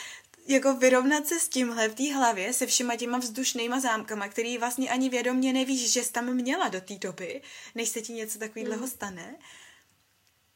[0.47, 4.89] jako vyrovnat se s tímhle v té hlavě, se všema těma vzdušnýma zámkama, který vlastně
[4.89, 7.41] ani vědomě nevíš, že jsi tam měla do té doby,
[7.75, 8.87] než se ti něco takového mm.
[8.87, 9.35] stane,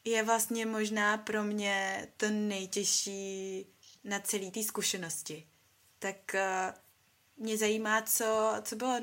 [0.03, 3.65] je vlastně možná pro mě to nejtěžší
[4.03, 5.47] na celé té zkušenosti.
[5.99, 6.75] Tak uh,
[7.37, 8.99] mě zajímá, co, co bylo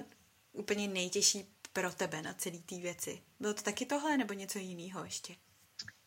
[0.53, 3.23] úplně nejtěžší pro tebe na celé té věci.
[3.41, 5.35] Bylo to taky tohle nebo něco jiného ještě?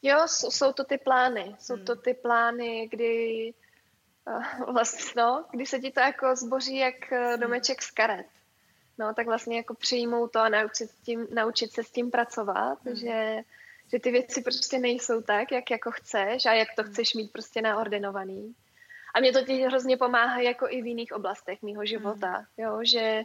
[0.02, 1.56] Jo, jsou, jsou to ty plány.
[1.60, 1.86] Jsou hmm.
[1.86, 3.54] to ty plány, kdy
[4.72, 8.26] vlastně, no, když se ti to jako zboří jak eh, domeček z karet.
[8.98, 12.96] No, tak vlastně jako přijmout to a naučit, tím, naučit se s tím pracovat, hmm.
[12.96, 13.44] že,
[13.92, 16.92] že ty věci prostě nejsou tak, jak jako chceš a jak to hmm.
[16.92, 18.56] chceš mít prostě naordinovaný.
[19.14, 22.46] A mě to ti hrozně pomáhá jako i v jiných oblastech mýho života, hmm.
[22.58, 23.24] jo, že,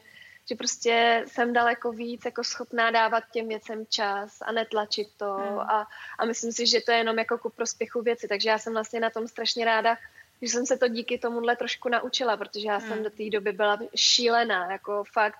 [0.48, 5.58] že prostě jsem daleko víc jako schopná dávat těm věcem čas a netlačit to hmm.
[5.58, 5.88] a,
[6.18, 9.00] a myslím si, že to je jenom jako ku prospěchu věci, takže já jsem vlastně
[9.00, 9.96] na tom strašně ráda,
[10.42, 12.88] že jsem se to díky tomuhle trošku naučila, protože já hmm.
[12.88, 15.38] jsem do té doby byla šílená, jako fakt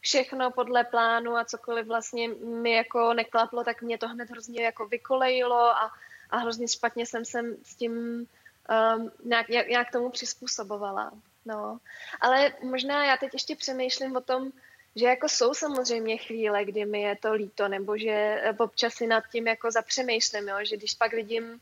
[0.00, 4.86] všechno podle plánu a cokoliv vlastně mi jako neklaplo, tak mě to hned hrozně jako
[4.86, 5.92] vykolejilo a,
[6.30, 11.12] a hrozně špatně jsem se s tím um, nějak, nějak, nějak tomu přizpůsobovala.
[11.46, 11.78] No.
[12.20, 14.52] Ale možná já teď ještě přemýšlím o tom,
[14.96, 19.24] že jako jsou samozřejmě chvíle, kdy mi je to líto, nebo že občas si nad
[19.32, 20.56] tím jako zapřemýšlím, jo?
[20.62, 21.60] že když pak vidím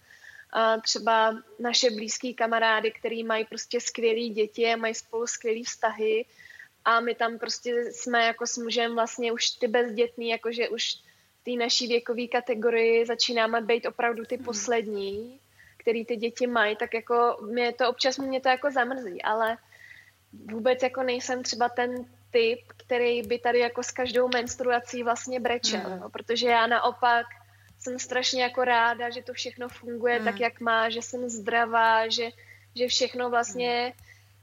[0.83, 6.25] třeba naše blízký kamarády, který mají prostě skvělé děti, mají spolu skvělé vztahy
[6.85, 10.95] a my tam prostě jsme jako s mužem vlastně už ty bezdětný, jakože už
[11.41, 14.45] v té naší věkové kategorii začínáme být opravdu ty hmm.
[14.45, 15.41] poslední,
[15.77, 19.59] který ty děti mají, tak jako mě to občas mě to jako zamrzí, ale
[20.33, 25.91] vůbec jako nejsem třeba ten typ, který by tady jako s každou menstruací vlastně brečel,
[25.91, 26.01] mm.
[26.01, 27.27] no, protože já naopak
[27.83, 30.25] jsem strašně jako ráda, že to všechno funguje mm.
[30.25, 32.31] tak, jak má, že jsem zdravá, že,
[32.77, 33.95] že všechno vlastně,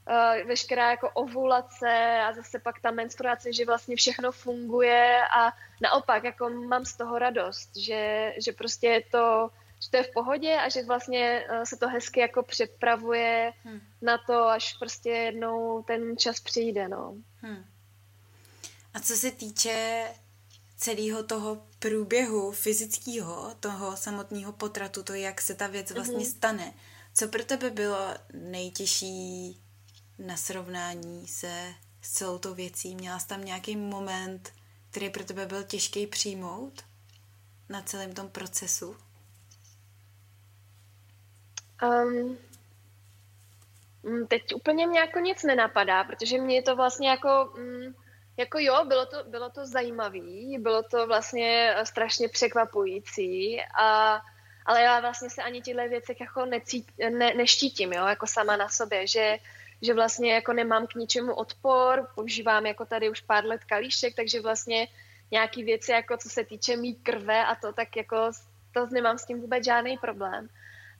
[0.06, 0.42] mm.
[0.42, 6.24] uh, veškerá jako ovulace a zase pak ta menstruace, že vlastně všechno funguje a naopak
[6.24, 9.50] jako mám z toho radost, že, že prostě je to
[9.82, 13.80] že to je v pohodě a že vlastně uh, se to hezky jako připravuje hmm.
[14.02, 17.14] na to, až prostě jednou ten čas přijde, no.
[17.40, 17.64] Hmm.
[18.94, 20.04] A co se týče
[20.80, 26.36] celého toho průběhu fyzického, toho samotného potratu, to, jak se ta věc vlastně mm-hmm.
[26.36, 26.74] stane,
[27.14, 29.60] co pro tebe bylo nejtěžší
[30.18, 32.94] na srovnání se s celou tou věcí?
[32.94, 34.52] Měla jsi tam nějaký moment,
[34.90, 36.84] který pro tebe byl těžký přijmout
[37.68, 38.96] na celém tom procesu?
[41.82, 42.38] Um,
[44.28, 47.54] teď úplně mě jako nic nenapadá, protože mě to vlastně jako...
[47.56, 47.94] Um,
[48.36, 54.20] jako jo, bylo to, bylo to zajímavé, bylo to vlastně eh, strašně překvapující, a,
[54.66, 58.68] ale já vlastně se ani těchto věcech jako necít, ne, neštítím, jo, jako sama na
[58.68, 59.38] sobě, že,
[59.82, 64.40] že vlastně jako nemám k ničemu odpor, používám jako tady už pár let kalíšek, takže
[64.40, 64.88] vlastně
[65.30, 68.30] nějaký věci, jako co se týče mý krve a to, tak jako
[68.74, 70.48] to nemám s tím vůbec žádný problém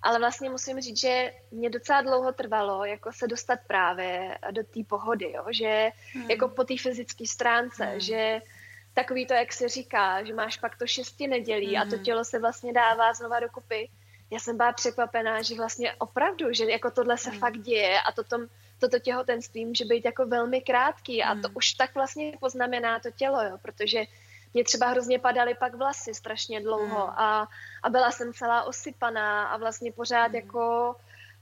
[0.02, 4.80] ale vlastně musím říct, že mě docela dlouho trvalo jako se dostat právě do té
[4.88, 5.44] pohody, jo?
[5.50, 6.30] že hmm.
[6.30, 8.00] jako po té fyzické stránce, hmm.
[8.00, 8.42] že
[8.94, 11.82] takový to, jak se říká, že máš pak to šesti nedělí hmm.
[11.82, 12.04] a to hmm.
[12.04, 13.90] tělo se vlastně dává znova dokupy.
[14.30, 17.38] Já jsem byla překvapená, že vlastně opravdu, že jako tohle se hmm.
[17.38, 18.36] fakt děje a toto,
[18.78, 21.56] toto těhotenství může být jako velmi krátký a to hmm.
[21.56, 23.58] už tak vlastně poznamená to tělo, jo?
[23.62, 24.04] protože
[24.54, 27.14] mě třeba hrozně padaly pak vlasy strašně dlouho hmm.
[27.16, 27.48] a,
[27.82, 30.34] a byla jsem celá osypaná a vlastně pořád hmm.
[30.34, 30.96] jako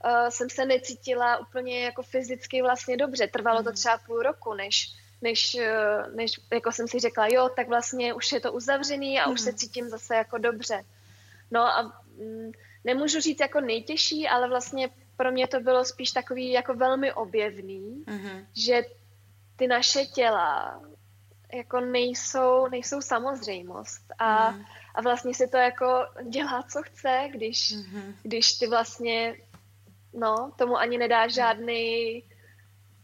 [0.04, 3.26] uh, jsem se necítila úplně jako fyzicky vlastně dobře.
[3.26, 3.76] Trvalo to hmm.
[3.76, 8.32] třeba půl roku, než, než, uh, než jako jsem si řekla, jo, tak vlastně už
[8.32, 9.32] je to uzavřený a hmm.
[9.32, 9.58] už se hmm.
[9.58, 10.84] cítím zase jako dobře.
[11.50, 11.82] No a
[12.16, 12.52] mm,
[12.84, 18.04] nemůžu říct jako nejtěžší, ale vlastně pro mě to bylo spíš takový jako velmi objevný,
[18.06, 18.46] mm-hmm.
[18.54, 18.82] že
[19.56, 20.80] ty naše těla
[21.52, 24.02] jako nejsou, nejsou samozřejmost.
[24.18, 24.64] A, mm.
[24.94, 28.14] a vlastně si to jako dělá, co chce, když, mm-hmm.
[28.22, 29.36] když ty vlastně
[30.14, 32.22] no, tomu ani nedáš žádný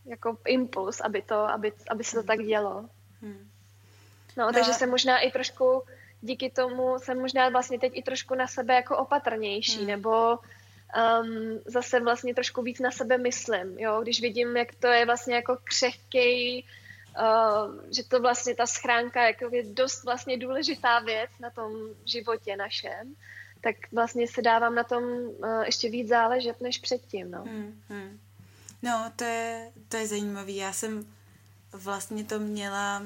[0.04, 2.88] jako impuls, aby, to, aby, aby se to tak dělo.
[3.20, 3.50] Mm.
[4.36, 5.82] No, no, takže jsem možná i trošku
[6.20, 9.86] díky tomu jsem možná vlastně teď i trošku na sebe jako opatrnější, mm.
[9.86, 15.06] nebo um, zase vlastně trošku víc na sebe myslím, jo, když vidím, jak to je
[15.06, 16.64] vlastně jako křehkej,
[17.96, 21.72] že to vlastně ta schránka jako je dost vlastně důležitá věc na tom
[22.04, 23.16] životě našem,
[23.60, 27.30] tak vlastně se dávám na tom uh, ještě víc záležet než předtím.
[27.30, 28.20] No, hmm, hmm.
[28.82, 30.56] no to, je, to je zajímavý.
[30.56, 31.06] Já jsem
[31.72, 33.02] vlastně to měla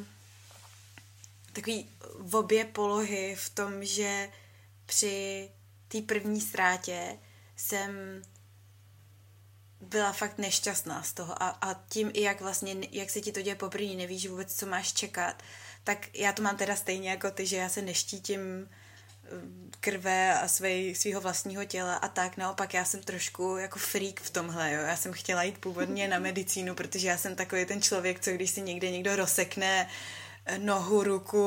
[1.52, 4.28] takový v obě polohy v tom, že
[4.86, 5.48] při
[5.88, 7.18] té první ztrátě
[7.56, 8.22] jsem
[9.80, 13.42] byla fakt nešťastná z toho a, a tím i jak vlastně, jak se ti to
[13.42, 15.42] děje poprvé, nevíš vůbec, co máš čekat,
[15.84, 19.28] tak já to mám teda stejně jako ty, že já se neštítím eh,
[19.80, 22.36] krve a své, svého vlastního těla a tak.
[22.36, 24.80] Naopak já jsem trošku jako freak v tomhle, jo.
[24.80, 28.50] Já jsem chtěla jít původně na medicínu, protože já jsem takový ten člověk, co když
[28.50, 29.88] si někde někdo rozsekne
[30.44, 31.40] eh, nohu, ruku,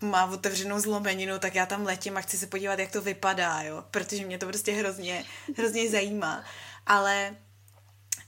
[0.00, 3.84] má otevřenou zlomeninu, tak já tam letím a chci se podívat, jak to vypadá, jo.
[3.90, 5.24] Protože mě to prostě hrozně,
[5.56, 6.44] hrozně zajímá.
[6.86, 7.36] Ale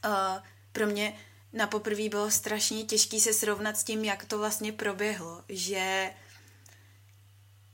[0.05, 0.43] uh,
[0.73, 1.15] pro mě
[1.53, 6.15] na poprvé bylo strašně těžké se srovnat s tím, jak to vlastně proběhlo, že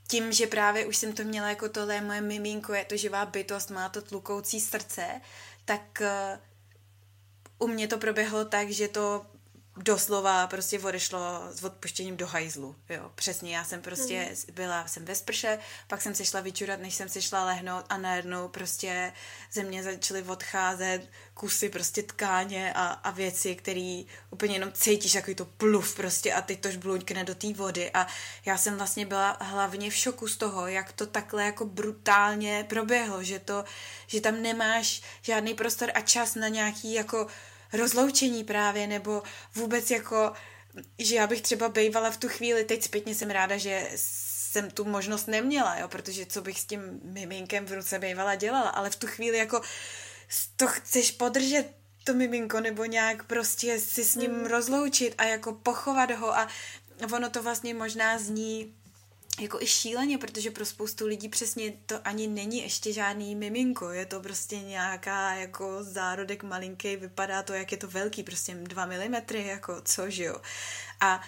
[0.07, 3.71] tím, že právě už jsem to měla jako tohle moje miminko, je to živá bytost,
[3.71, 5.21] má to tlukoucí srdce,
[5.65, 9.25] tak uh, u mě to proběhlo tak, že to
[9.77, 11.19] doslova prostě odešlo
[11.51, 14.53] s odpuštěním do hajzlu, jo, přesně, já jsem prostě mm.
[14.55, 17.97] byla, jsem ve sprše, pak jsem se šla vyčurat, než jsem se šla lehnout a
[17.97, 19.13] najednou prostě
[19.51, 25.35] ze mě začaly odcházet kusy prostě tkáně a, a věci, které úplně jenom cítíš, takový
[25.35, 28.07] to pluv prostě a teď tož bluňkne do té vody a
[28.45, 33.23] já jsem vlastně byla hlavně v šoku z toho, jak to takhle jako brutálně proběhlo,
[33.23, 33.63] že to,
[34.07, 37.27] že tam nemáš žádný prostor a čas na nějaký jako
[37.73, 39.23] rozloučení právě, nebo
[39.55, 40.33] vůbec jako,
[40.99, 44.85] že já bych třeba bejvala v tu chvíli, teď zpětně jsem ráda, že jsem tu
[44.85, 48.95] možnost neměla, jo, protože co bych s tím miminkem v ruce bývala dělala, ale v
[48.95, 49.61] tu chvíli jako
[50.55, 51.65] to chceš podržet
[52.03, 54.45] to miminko nebo nějak prostě si s ním mm.
[54.45, 56.47] rozloučit a jako pochovat ho a
[57.13, 58.75] ono to vlastně možná zní
[59.39, 64.05] jako i šíleně, protože pro spoustu lidí přesně to ani není ještě žádný miminko, je
[64.05, 69.47] to prostě nějaká jako zárodek malinký, vypadá to, jak je to velký, prostě dva milimetry,
[69.47, 70.41] jako co, že jo.
[70.99, 71.21] A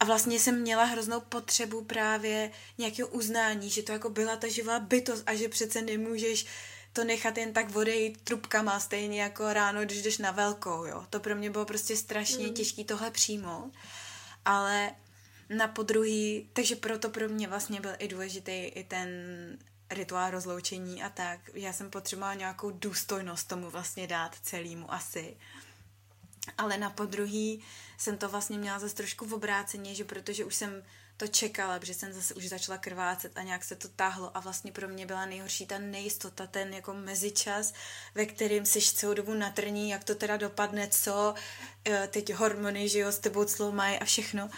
[0.00, 4.80] a vlastně jsem měla hroznou potřebu právě nějakého uznání, že to jako byla ta živá
[4.80, 6.46] bytost a že přece nemůžeš
[6.92, 11.06] to nechat jen tak odejít trubkama, stejně jako ráno, když jdeš na velkou, jo.
[11.10, 12.54] To pro mě bylo prostě strašně mm.
[12.54, 13.72] těžké tohle přijmout,
[14.44, 14.92] ale
[15.56, 19.08] na podruhý, takže proto pro mě vlastně byl i důležitý i ten
[19.90, 21.40] rituál rozloučení a tak.
[21.54, 25.36] Já jsem potřebovala nějakou důstojnost tomu vlastně dát celému asi.
[26.58, 27.64] Ale na podruhý
[27.98, 30.82] jsem to vlastně měla zase trošku v obráceně, že protože už jsem
[31.16, 34.72] to čekala, protože jsem zase už začala krvácet a nějak se to táhlo a vlastně
[34.72, 37.72] pro mě byla nejhorší ta nejistota, ten jako mezičas,
[38.14, 41.34] ve kterým jsi celou dobu natrní, jak to teda dopadne, co,
[41.84, 44.50] eh, teď hormony, že jo, s tebou mají a všechno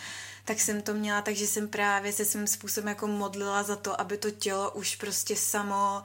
[0.44, 4.18] tak jsem to měla, takže jsem právě se svým způsobem jako modlila za to, aby
[4.18, 6.02] to tělo už prostě samo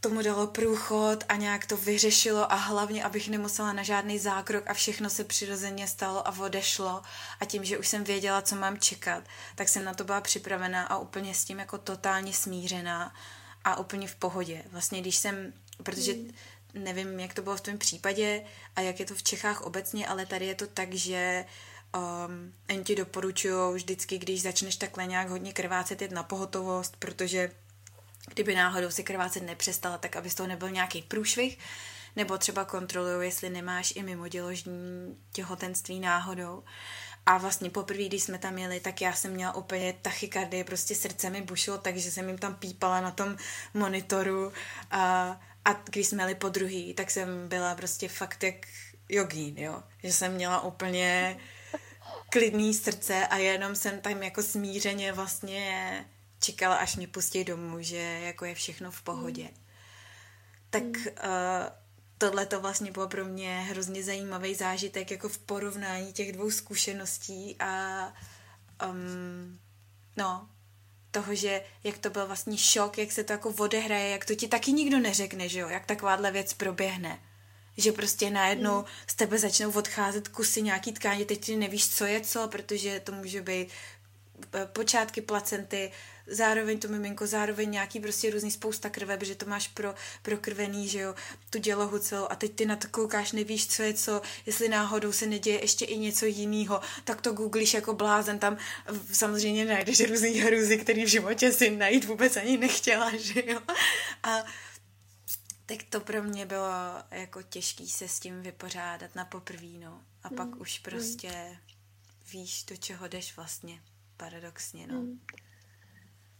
[0.00, 4.74] tomu dalo průchod a nějak to vyřešilo a hlavně, abych nemusela na žádný zákrok a
[4.74, 7.02] všechno se přirozeně stalo a odešlo
[7.40, 9.24] a tím, že už jsem věděla, co mám čekat,
[9.54, 13.14] tak jsem na to byla připravená a úplně s tím jako totálně smířená
[13.64, 14.62] a úplně v pohodě.
[14.72, 16.32] Vlastně když jsem, protože mm.
[16.74, 18.44] nevím, jak to bylo v tom případě
[18.76, 21.44] a jak je to v Čechách obecně, ale tady je to tak, že
[21.96, 27.50] um, jen ti doporučují vždycky, když začneš takhle nějak hodně krvácet, jít na pohotovost, protože
[28.34, 31.58] kdyby náhodou si krvácet nepřestala, tak aby z toho nebyl nějaký průšvih,
[32.16, 36.64] nebo třeba kontrolují, jestli nemáš i mimoděložní těhotenství náhodou.
[37.26, 41.30] A vlastně poprvé, když jsme tam jeli, tak já jsem měla úplně tachykardie, prostě srdce
[41.30, 43.36] mi bušilo, takže jsem jim tam pípala na tom
[43.74, 44.52] monitoru
[44.90, 48.54] a, a když jsme jeli po druhý, tak jsem byla prostě fakt jak
[49.08, 49.82] jogín, jo.
[50.02, 51.38] Že jsem měla úplně
[52.38, 56.04] klidný srdce a jenom jsem tam jako smířeně vlastně
[56.40, 59.42] čekala, až mě pustí domů, že jako je všechno v pohodě.
[59.42, 59.50] Mm.
[60.70, 60.90] Tak mm.
[60.90, 61.66] uh,
[62.18, 67.56] tohle to vlastně bylo pro mě hrozně zajímavý zážitek jako v porovnání těch dvou zkušeností
[67.60, 68.12] a
[68.90, 69.58] um,
[70.16, 70.48] no,
[71.10, 74.48] toho, že jak to byl vlastně šok, jak se to jako odehraje, jak to ti
[74.48, 77.18] taky nikdo neřekne, že jo, jak takováhle věc proběhne
[77.76, 82.20] že prostě najednou z tebe začnou odcházet kusy nějaký tkáně, teď ty nevíš, co je
[82.20, 83.68] co, protože to může být
[84.54, 85.92] eh, počátky placenty,
[86.26, 91.00] zároveň to miminko, zároveň nějaký prostě různý spousta krve, protože to máš pro, prokrvený, že
[91.00, 91.14] jo,
[91.50, 95.12] tu dělohu celou a teď ty na to koukáš, nevíš, co je co, jestli náhodou
[95.12, 98.56] se neděje ještě i něco jiného, tak to googlíš jako blázen, tam
[99.12, 103.60] samozřejmě najdeš různý hrůzy, který v životě si najít vůbec ani nechtěla, že jo.
[104.22, 104.44] A
[105.66, 106.72] tak to pro mě bylo
[107.10, 110.00] jako těžký se s tím vypořádat na poprví, no.
[110.22, 110.36] A mm.
[110.36, 111.56] pak už prostě mm.
[112.32, 113.80] víš, do čeho jdeš vlastně,
[114.16, 114.94] paradoxně, no.
[114.94, 115.20] Mm.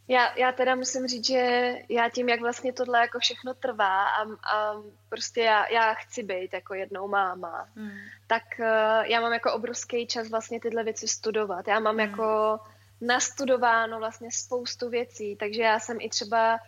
[0.09, 4.22] Já, já teda musím říct, že já tím, jak vlastně tohle jako všechno trvá a,
[4.22, 7.91] a prostě já, já chci být jako jednou máma, mm.
[8.27, 11.68] tak uh, já mám jako obrovský čas vlastně tyhle věci studovat.
[11.68, 12.01] Já mám mm.
[12.01, 12.61] jako
[13.01, 16.59] nastudováno vlastně spoustu věcí, takže já jsem i třeba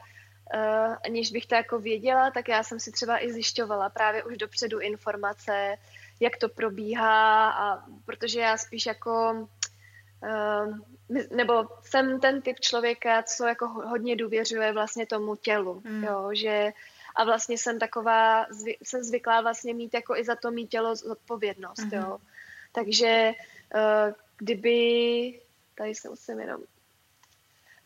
[0.55, 4.37] uh, aniž bych to jako věděla, tak já jsem si třeba i zjišťovala právě už
[4.37, 5.77] dopředu informace,
[6.21, 9.49] jak to probíhá, a protože já spíš jako
[10.23, 10.79] uh,
[11.31, 16.05] nebo jsem ten typ člověka, co jako hodně důvěřuje vlastně tomu tělu, mm.
[16.05, 16.73] jo, že
[17.17, 20.97] a vlastně jsem taková, zvy, jsem zvyklá vlastně mít jako i za to mít tělo
[20.97, 21.91] zodpovědnost, mm.
[21.93, 22.19] jo.
[22.73, 23.33] Takže
[23.75, 25.41] uh, kdyby,
[25.75, 26.61] tady se musím jenom,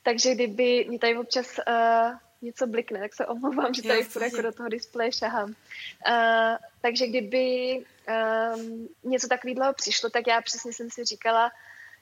[0.02, 4.42] takže kdyby mě tady občas uh, něco blikne, tak se omlouvám, že tady furt jako
[4.42, 5.48] do toho displeje šahám.
[5.48, 7.78] Uh, takže kdyby
[8.56, 11.52] um, něco takového přišlo, tak já přesně jsem si říkala,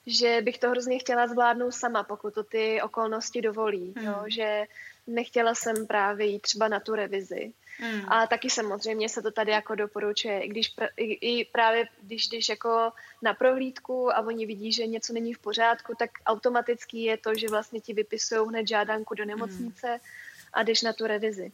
[0.07, 3.93] že bych to hrozně chtěla zvládnout sama, pokud to ty okolnosti dovolí.
[3.97, 4.05] Hmm.
[4.05, 4.23] Jo?
[4.27, 4.65] Že
[5.07, 7.53] nechtěla jsem právě jít třeba na tu revizi.
[7.77, 8.13] Hmm.
[8.13, 12.27] A taky samozřejmě se to tady jako doporučuje, i když pr- i, i právě když
[12.27, 17.17] jdeš jako na prohlídku a oni vidí, že něco není v pořádku, tak automaticky je
[17.17, 19.99] to, že vlastně ti vypisují hned žádanku do nemocnice hmm.
[20.53, 21.51] A jdeš na tu revizi.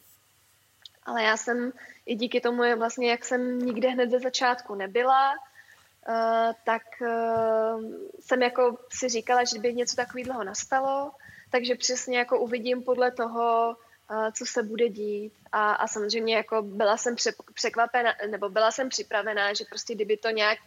[1.04, 1.72] Ale já jsem
[2.06, 7.84] i díky tomu, vlastně jak jsem nikde hned ze začátku nebyla, uh, tak uh,
[8.20, 11.12] jsem jako si říkala, že by něco takového nastalo,
[11.50, 13.76] takže přesně jako uvidím podle toho,
[14.10, 15.32] uh, co se bude dít.
[15.52, 17.16] A, a samozřejmě jako byla jsem
[17.54, 20.58] překvapena, nebo byla jsem připravená, že prostě kdyby to nějak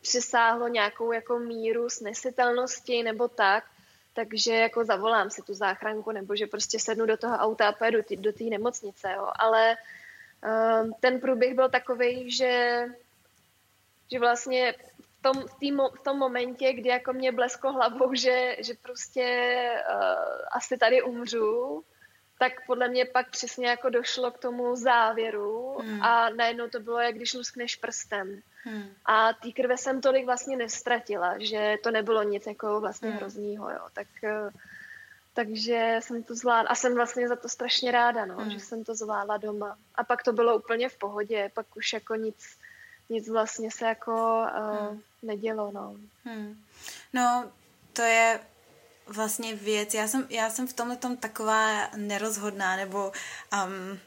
[0.00, 3.64] přesáhlo nějakou jako míru snesitelnosti nebo tak,
[4.12, 7.98] takže jako zavolám si tu záchranku, nebo že prostě sednu do toho auta a pojedu
[8.16, 9.28] do té nemocnice, jo.
[9.36, 9.76] Ale
[10.82, 12.84] um, ten průběh byl takový, že,
[14.12, 14.74] že vlastně
[15.18, 19.56] v tom, v, tý, v tom momentě, kdy jako mě blesko hlavou, že, že prostě
[19.90, 21.84] uh, asi tady umřu,
[22.40, 26.02] tak podle mě pak přesně jako došlo k tomu závěru hmm.
[26.02, 28.40] a najednou to bylo, jak když luskneš prstem.
[28.64, 28.84] Hmm.
[29.06, 33.18] A té krve jsem tolik vlastně nestratila, že to nebylo nic jako vlastně hmm.
[33.18, 33.80] hroznýho, jo.
[33.92, 34.50] Tak, eh,
[35.34, 38.50] takže jsem to zvládla a jsem vlastně za to strašně ráda, no, hmm.
[38.50, 39.76] že jsem to zvládla doma.
[39.94, 42.56] A pak to bylo úplně v pohodě, pak už jako nic,
[43.08, 45.00] nic vlastně se jako uh, hmm.
[45.22, 45.96] nedělo, no.
[46.24, 46.64] Hmm.
[47.12, 47.52] No,
[47.92, 48.40] to je
[49.14, 53.12] vlastně věc, já jsem, já jsem v tomhle tom taková nerozhodná, nebo
[53.66, 54.00] um,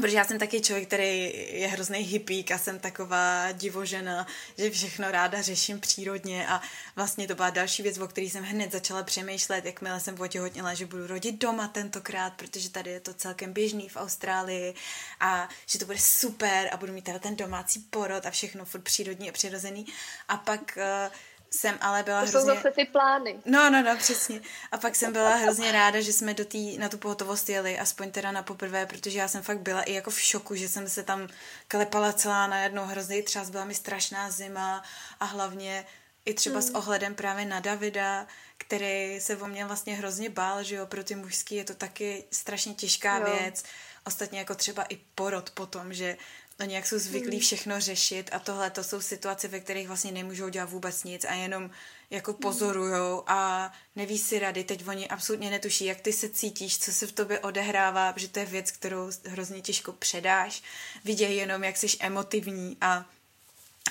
[0.00, 4.26] Protože já jsem taky člověk, který je hrozný hippík a jsem taková divožena,
[4.58, 6.60] že všechno ráda řeším přírodně a
[6.96, 10.86] vlastně to byla další věc, o které jsem hned začala přemýšlet, jakmile jsem otěhotněla, že
[10.86, 14.74] budu rodit doma tentokrát, protože tady je to celkem běžný v Austrálii
[15.20, 18.80] a že to bude super a budu mít teda ten domácí porod a všechno furt
[18.82, 19.86] přírodní a přirozený.
[20.28, 21.12] A pak uh,
[21.54, 22.40] jsem ale byla to hrozně...
[22.40, 23.40] jsou zase ty plány.
[23.44, 24.40] No, no, no, přesně.
[24.72, 28.10] A pak jsem byla hrozně ráda, že jsme do tý, na tu pohotovost jeli, aspoň
[28.10, 31.02] teda na poprvé, protože já jsem fakt byla i jako v šoku, že jsem se
[31.02, 31.28] tam
[31.68, 34.82] klepala celá na jednou hrozný třás, byla mi strašná zima
[35.20, 35.86] a hlavně
[36.24, 36.68] i třeba hmm.
[36.68, 38.26] s ohledem právě na Davida,
[38.58, 42.24] který se o mě vlastně hrozně bál, že jo, pro ty mužský je to taky
[42.30, 43.24] strašně těžká jo.
[43.24, 43.64] věc.
[44.04, 46.16] Ostatně jako třeba i porod potom, že
[46.60, 47.40] Oni jak jsou zvyklí hmm.
[47.40, 51.34] všechno řešit a tohle to jsou situace, ve kterých vlastně nemůžou dělat vůbec nic a
[51.34, 51.70] jenom
[52.10, 52.40] jako hmm.
[52.40, 54.64] pozorujou a neví si rady.
[54.64, 58.38] Teď oni absolutně netuší, jak ty se cítíš, co se v tobě odehrává, protože to
[58.38, 60.62] je věc, kterou hrozně těžko předáš.
[61.04, 63.06] Vidějí jenom, jak jsi emotivní a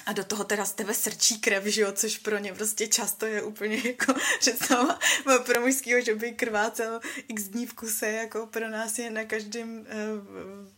[0.06, 3.26] a do toho teda z tebe srčí krev, že jo, což pro ně prostě často
[3.26, 5.00] je úplně jako představa
[5.46, 9.86] pro mužského, že by krvácel x dní v kuse, jako pro nás je na každém,
[9.90, 9.96] eh,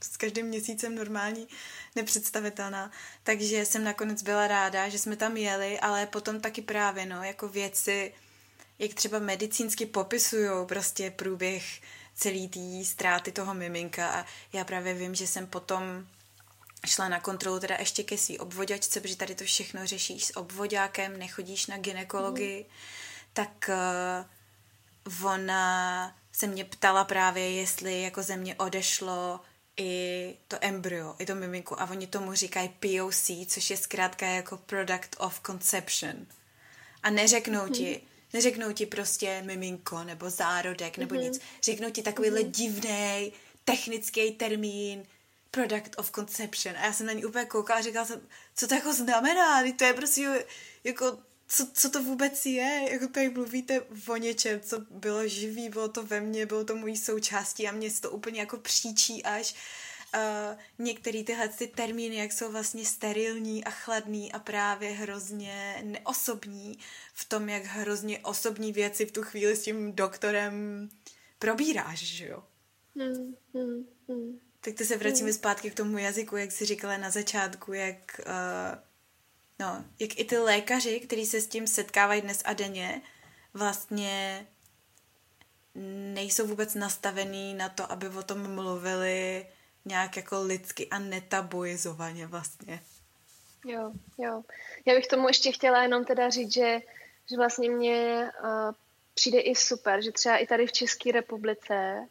[0.04, 1.48] s každým měsícem normální
[1.96, 2.92] nepředstavitelná.
[3.24, 7.48] Takže jsem nakonec byla ráda, že jsme tam jeli, ale potom taky právě, no, jako
[7.48, 8.14] věci,
[8.80, 11.64] jak třeba medicínsky popisují prostě průběh
[12.16, 16.08] celý té ztráty toho miminka a já právě vím, že jsem potom
[16.86, 21.20] šla na kontrolu teda ještě ke svý obvoďačce, protože tady to všechno řešíš s obvodákem,
[21.20, 22.70] nechodíš na ginekologii, mm.
[23.34, 23.70] tak
[25.10, 29.40] uh, ona se mě ptala právě, jestli jako ze mě odešlo
[29.78, 34.58] i to embryo, i to miminku a oni tomu říkají POC, což je zkrátka jako
[34.58, 36.26] Product of Conception.
[37.04, 37.74] A neřeknou mm.
[37.74, 38.02] ti,
[38.34, 41.22] neřeknou ti prostě miminko nebo zárodek nebo mm-hmm.
[41.22, 41.42] nic.
[41.64, 42.52] Řeknou ti takovýhle mm-hmm.
[42.52, 43.34] divný
[43.66, 45.06] technický termín,
[45.52, 46.76] product of conception.
[46.78, 49.72] A já jsem na ní úplně koukala a říkala jsem, co to jako znamená?
[49.76, 50.46] To je prostě
[50.84, 52.88] jako, co, co to vůbec je?
[52.92, 56.98] Jako tady mluvíte o něčem, co bylo živý, bylo to ve mně, bylo to mojí
[56.98, 59.56] součástí a mě to úplně jako příčí až
[60.16, 66.80] uh, některé tyhle ty termíny, jak jsou vlastně sterilní a chladný a právě hrozně neosobní
[67.14, 70.90] v tom, jak hrozně osobní věci v tu chvíli s tím doktorem
[71.40, 72.44] probíráš, že jo?
[72.96, 74.51] Hmm, hmm, hmm.
[74.62, 75.34] Tak to se vracíme mm.
[75.34, 78.80] zpátky k tomu jazyku, jak jsi říkala na začátku, jak, uh,
[79.60, 83.02] no, jak i ty lékaři, kteří se s tím setkávají dnes a denně,
[83.54, 84.48] vlastně
[86.14, 89.46] nejsou vůbec nastavený na to, aby o tom mluvili
[89.86, 92.80] nějak jako lidsky a netabuizovaně vlastně.
[93.66, 94.44] Jo, jo.
[94.86, 96.80] Já bych tomu ještě chtěla jenom teda říct, že,
[97.30, 98.72] že vlastně mně uh,
[99.14, 102.08] přijde i super, že třeba i tady v České republice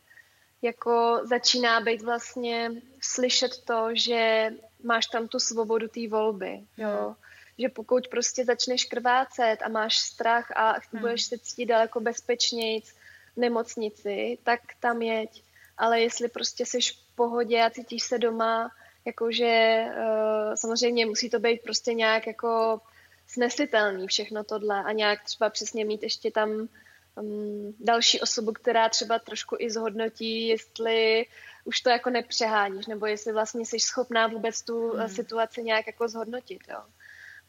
[0.62, 2.70] jako začíná být vlastně
[3.02, 4.50] slyšet to, že
[4.84, 6.88] máš tam tu svobodu té volby, jo.
[6.88, 7.14] Hmm.
[7.58, 11.00] Že pokud prostě začneš krvácet a máš strach a hmm.
[11.00, 12.94] budeš se cítit daleko bezpečněji v
[13.36, 15.42] nemocnici, tak tam jeď.
[15.78, 18.70] Ale jestli prostě jsi v pohodě a cítíš se doma,
[19.04, 22.80] jakože uh, samozřejmě musí to být prostě nějak jako
[23.26, 26.68] snesitelný všechno tohle a nějak třeba přesně mít ještě tam
[27.16, 31.26] um, další osobu, která třeba trošku i zhodnotí, jestli
[31.64, 35.08] už to jako nepřeháníš, nebo jestli vlastně jsi schopná vůbec tu hmm.
[35.08, 36.80] situaci nějak jako zhodnotit, jo.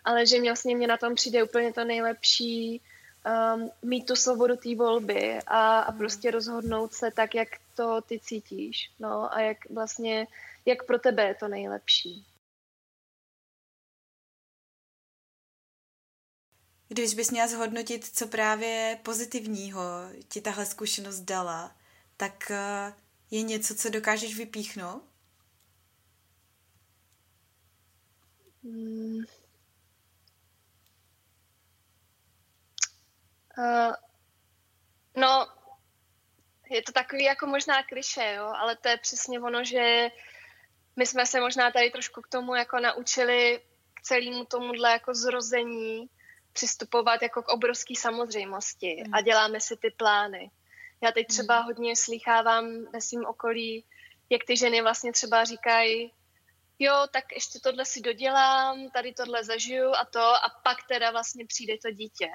[0.04, 2.82] Ale že mě vlastně mě na tom přijde úplně to nejlepší,
[3.56, 5.98] um, mít tu svobodu té volby a, a hmm.
[5.98, 10.28] prostě rozhodnout se tak, jak to ty cítíš, no a jak vlastně,
[10.66, 12.26] jak pro tebe je to nejlepší.
[16.94, 19.82] Když bys měla zhodnotit, co právě pozitivního
[20.28, 21.76] ti tahle zkušenost dala,
[22.18, 22.94] tak eh,
[23.32, 25.04] je něco, co dokážeš vypíchnout?
[28.64, 29.18] Hmm.
[33.58, 33.94] Uh,
[36.70, 40.10] je to takový jako možná kliše, jo, ale to je přesně ono, že
[40.96, 43.62] my jsme se možná tady trošku k tomu jako naučili
[43.94, 46.10] k celému tomuhle jako zrození
[46.54, 49.14] přistupovat jako k obrovské samozřejmosti mm.
[49.14, 50.52] a děláme si ty plány.
[51.04, 51.66] Já teď třeba mm.
[51.66, 53.86] hodně slýchávám ve svém okolí,
[54.30, 56.12] jak ty ženy vlastně třeba říkají,
[56.80, 61.46] jo, tak ještě tohle si dodělám, tady tohle zažiju a to a pak teda vlastně
[61.46, 62.30] přijde to dítě.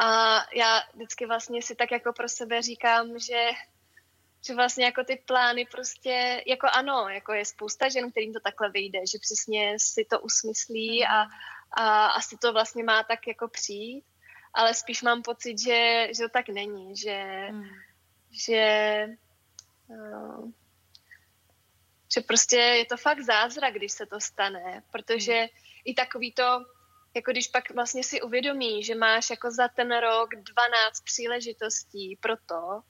[0.00, 3.50] A já vždycky vlastně si tak jako pro sebe říkám, že
[4.46, 8.70] že vlastně jako ty plány prostě, jako ano, jako je spousta žen, kterým to takhle
[8.70, 11.26] vyjde, že přesně si to usmyslí a,
[11.72, 14.04] a asi to vlastně má tak jako přijít,
[14.54, 17.68] ale spíš mám pocit, že, že to tak není, že, hmm.
[18.46, 19.06] že,
[19.88, 20.50] uh,
[22.14, 25.48] že prostě je to fakt zázrak, když se to stane, protože hmm.
[25.84, 26.64] i takový to,
[27.14, 32.36] jako když pak vlastně si uvědomí, že máš jako za ten rok 12 příležitostí pro
[32.36, 32.80] to,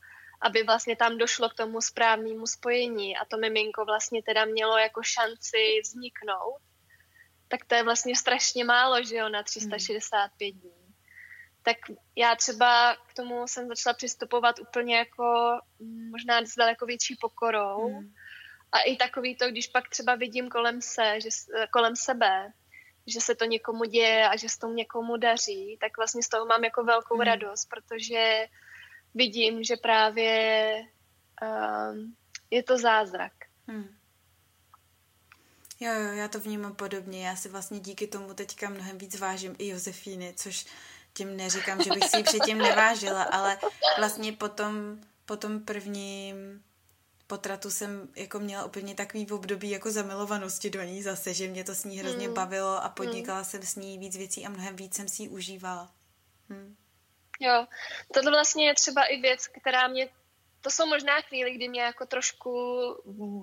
[0.41, 5.03] aby vlastně tam došlo k tomu správnému spojení a to miminko vlastně teda mělo jako
[5.03, 6.61] šanci vzniknout,
[7.49, 10.61] tak to je vlastně strašně málo, že jo, na 365 hmm.
[10.61, 10.95] dní.
[11.63, 11.77] Tak
[12.17, 17.89] já třeba k tomu jsem začala přistupovat úplně jako mm, možná s daleko větší pokorou.
[17.89, 18.13] Hmm.
[18.73, 21.29] A i takový to, když pak třeba vidím kolem se, že,
[21.73, 22.53] kolem sebe,
[23.07, 26.47] že se to někomu děje a že se tomu někomu daří, tak vlastně z toho
[26.47, 27.25] mám jako velkou hmm.
[27.25, 28.47] radost, protože
[29.15, 30.73] vidím, že právě
[31.43, 32.17] um,
[32.51, 33.33] je to zázrak.
[33.67, 33.98] Hmm.
[35.81, 37.27] Jo, jo, já to vnímám podobně.
[37.27, 40.67] Já si vlastně díky tomu teďka mnohem víc vážím i Josefíny, což
[41.13, 43.59] tím neříkám, že bych si ji předtím nevážila, ale
[43.99, 46.65] vlastně potom, po tom prvním
[47.27, 51.65] potratu jsem jako měla úplně takový v období jako zamilovanosti do ní zase, že mě
[51.65, 52.35] to s ní hrozně mm.
[52.35, 53.45] bavilo a podnikala mm.
[53.45, 55.91] jsem s ní víc věcí a mnohem víc jsem si ji užívala.
[56.49, 56.77] Hmm.
[57.41, 57.67] Jo,
[58.15, 60.09] tohle vlastně je třeba i věc, která mě
[60.61, 62.53] to jsou možná chvíli, kdy mě jako trošku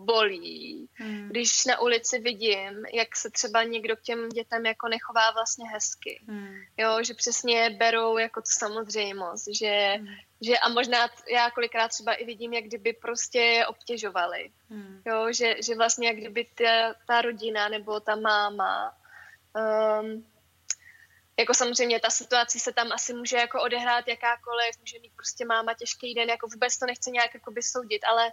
[0.06, 1.30] bolí, hmm.
[1.30, 6.24] když na ulici vidím, jak se třeba někdo k těm dětem jako nechová vlastně hezky.
[6.28, 6.56] Hmm.
[6.78, 10.08] Jo, že přesně berou jako tu samozřejmost, že, hmm.
[10.42, 14.52] že a možná já kolikrát třeba i vidím, jak kdyby prostě obtěžovali.
[14.70, 15.02] Hmm.
[15.06, 18.98] Jo, že, že vlastně jak kdyby ta, ta rodina nebo ta máma
[20.02, 20.26] um,
[21.40, 25.74] jako samozřejmě ta situace se tam asi může jako odehrát jakákoliv, může mít prostě máma
[25.74, 28.32] těžký den, jako vůbec to nechce nějak jakoby soudit, ale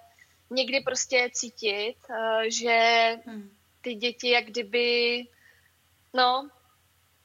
[0.51, 3.57] někdy prostě cítit, uh, že hmm.
[3.81, 5.24] ty děti jak kdyby,
[6.15, 6.51] no,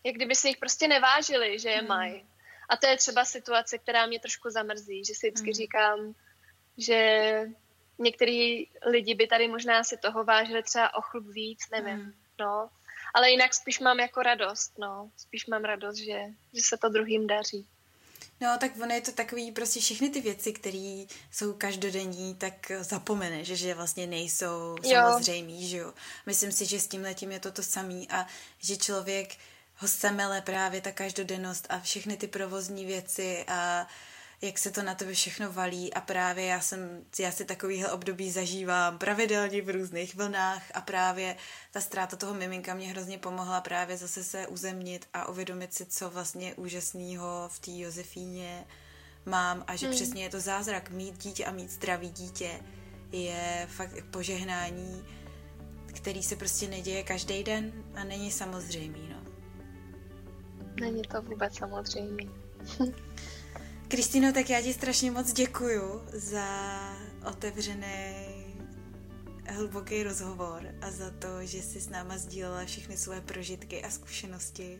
[0.03, 1.87] jak kdyby si jich prostě nevážili, že je hmm.
[1.87, 2.25] mají.
[2.69, 5.53] A to je třeba situace, která mě trošku zamrzí, že si vždycky hmm.
[5.53, 6.13] říkám,
[6.77, 7.41] že
[7.99, 12.13] některý lidi by tady možná si toho vážili třeba o chlup víc, nevím, hmm.
[12.39, 12.69] no
[13.17, 15.11] ale jinak spíš mám jako radost, no.
[15.17, 16.19] Spíš mám radost, že,
[16.53, 17.65] že se to druhým daří.
[18.41, 23.47] No, tak ono je to takový, prostě všechny ty věci, které jsou každodenní, tak zapomeneš,
[23.47, 25.93] že vlastně nejsou samozřejmý, že jo.
[26.25, 28.27] Myslím si, že s tím letím je to to samý a
[28.59, 29.35] že člověk
[29.75, 33.87] ho semele právě ta každodennost a všechny ty provozní věci a
[34.41, 38.31] jak se to na tebe všechno valí a právě já jsem, já si takovýhle období
[38.31, 41.35] zažívám pravidelně v různých vlnách a právě
[41.71, 46.09] ta ztráta toho miminka mě hrozně pomohla právě zase se uzemnit a uvědomit si, co
[46.09, 48.65] vlastně úžasného v té Josefíně
[49.25, 49.95] mám a že hmm.
[49.95, 52.59] přesně je to zázrak mít dítě a mít zdravý dítě
[53.11, 55.05] je fakt požehnání,
[55.93, 59.23] který se prostě neděje každý den a není samozřejmý, no.
[60.79, 62.29] Není to vůbec samozřejmý.
[63.87, 66.47] Kristýno, tak já ti strašně moc děkuju za
[67.29, 68.15] otevřený
[69.49, 74.79] hluboký rozhovor a za to, že jsi s náma sdílela všechny své prožitky a zkušenosti.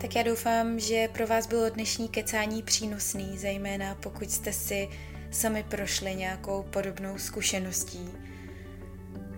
[0.00, 4.88] Tak já doufám, že pro vás bylo dnešní kecání přínosný, zejména pokud jste si
[5.30, 8.10] sami prošli nějakou podobnou zkušeností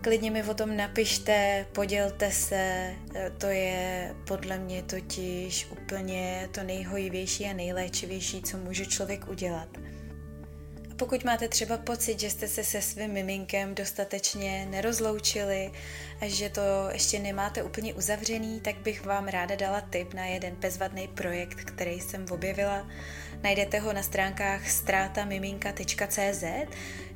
[0.02, 2.94] Klidně mi o tom napište, podělte se,
[3.38, 9.68] to je podle mě totiž úplně to nejhojivější a nejléčivější, co může člověk udělat.
[10.90, 15.70] A pokud máte třeba pocit, že jste se se svým miminkem dostatečně nerozloučili
[16.20, 16.60] a že to
[16.92, 22.00] ještě nemáte úplně uzavřený, tak bych vám ráda dala tip na jeden bezvadný projekt, který
[22.00, 22.88] jsem objevila.
[23.42, 26.44] Najdete ho na stránkách stratamiminka.cz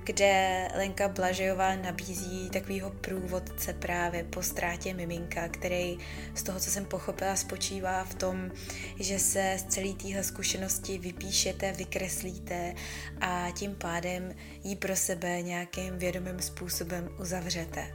[0.04, 5.98] kde Lenka Blažejová nabízí takovýho průvodce právě po ztrátě miminka, který
[6.34, 8.50] z toho, co jsem pochopila, spočívá v tom,
[9.00, 12.74] že se z celé téhle zkušenosti vypíšete, vykreslíte
[13.20, 17.94] a tím pádem ji pro sebe nějakým vědomým způsobem uzavřete.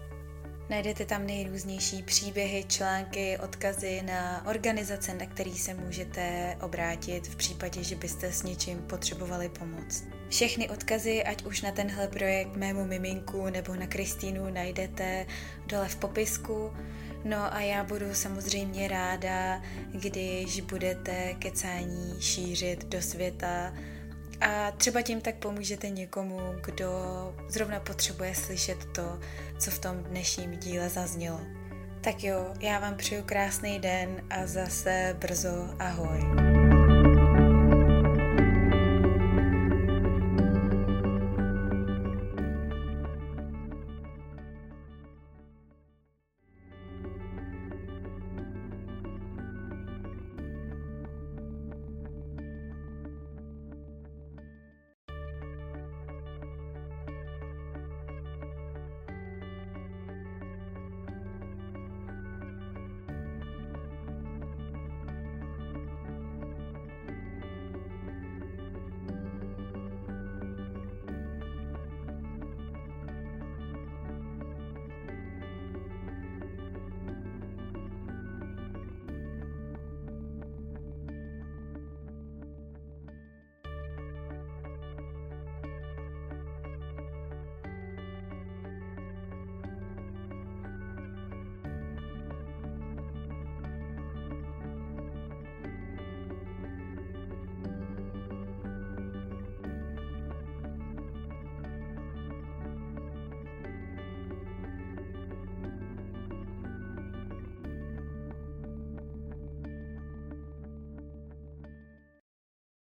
[0.69, 7.83] Najdete tam nejrůznější příběhy, články, odkazy na organizace, na který se můžete obrátit v případě,
[7.83, 10.03] že byste s něčím potřebovali pomoc.
[10.29, 15.25] Všechny odkazy, ať už na tenhle projekt mému miminku nebo na Kristýnu, najdete
[15.65, 16.73] dole v popisku.
[17.23, 19.61] No a já budu samozřejmě ráda,
[19.91, 23.73] když budete kecání šířit do světa
[24.41, 26.89] a třeba tím tak pomůžete někomu, kdo
[27.49, 29.19] zrovna potřebuje slyšet to,
[29.59, 31.41] co v tom dnešním díle zaznělo.
[32.01, 36.58] Tak jo, já vám přeju krásný den a zase brzo ahoj.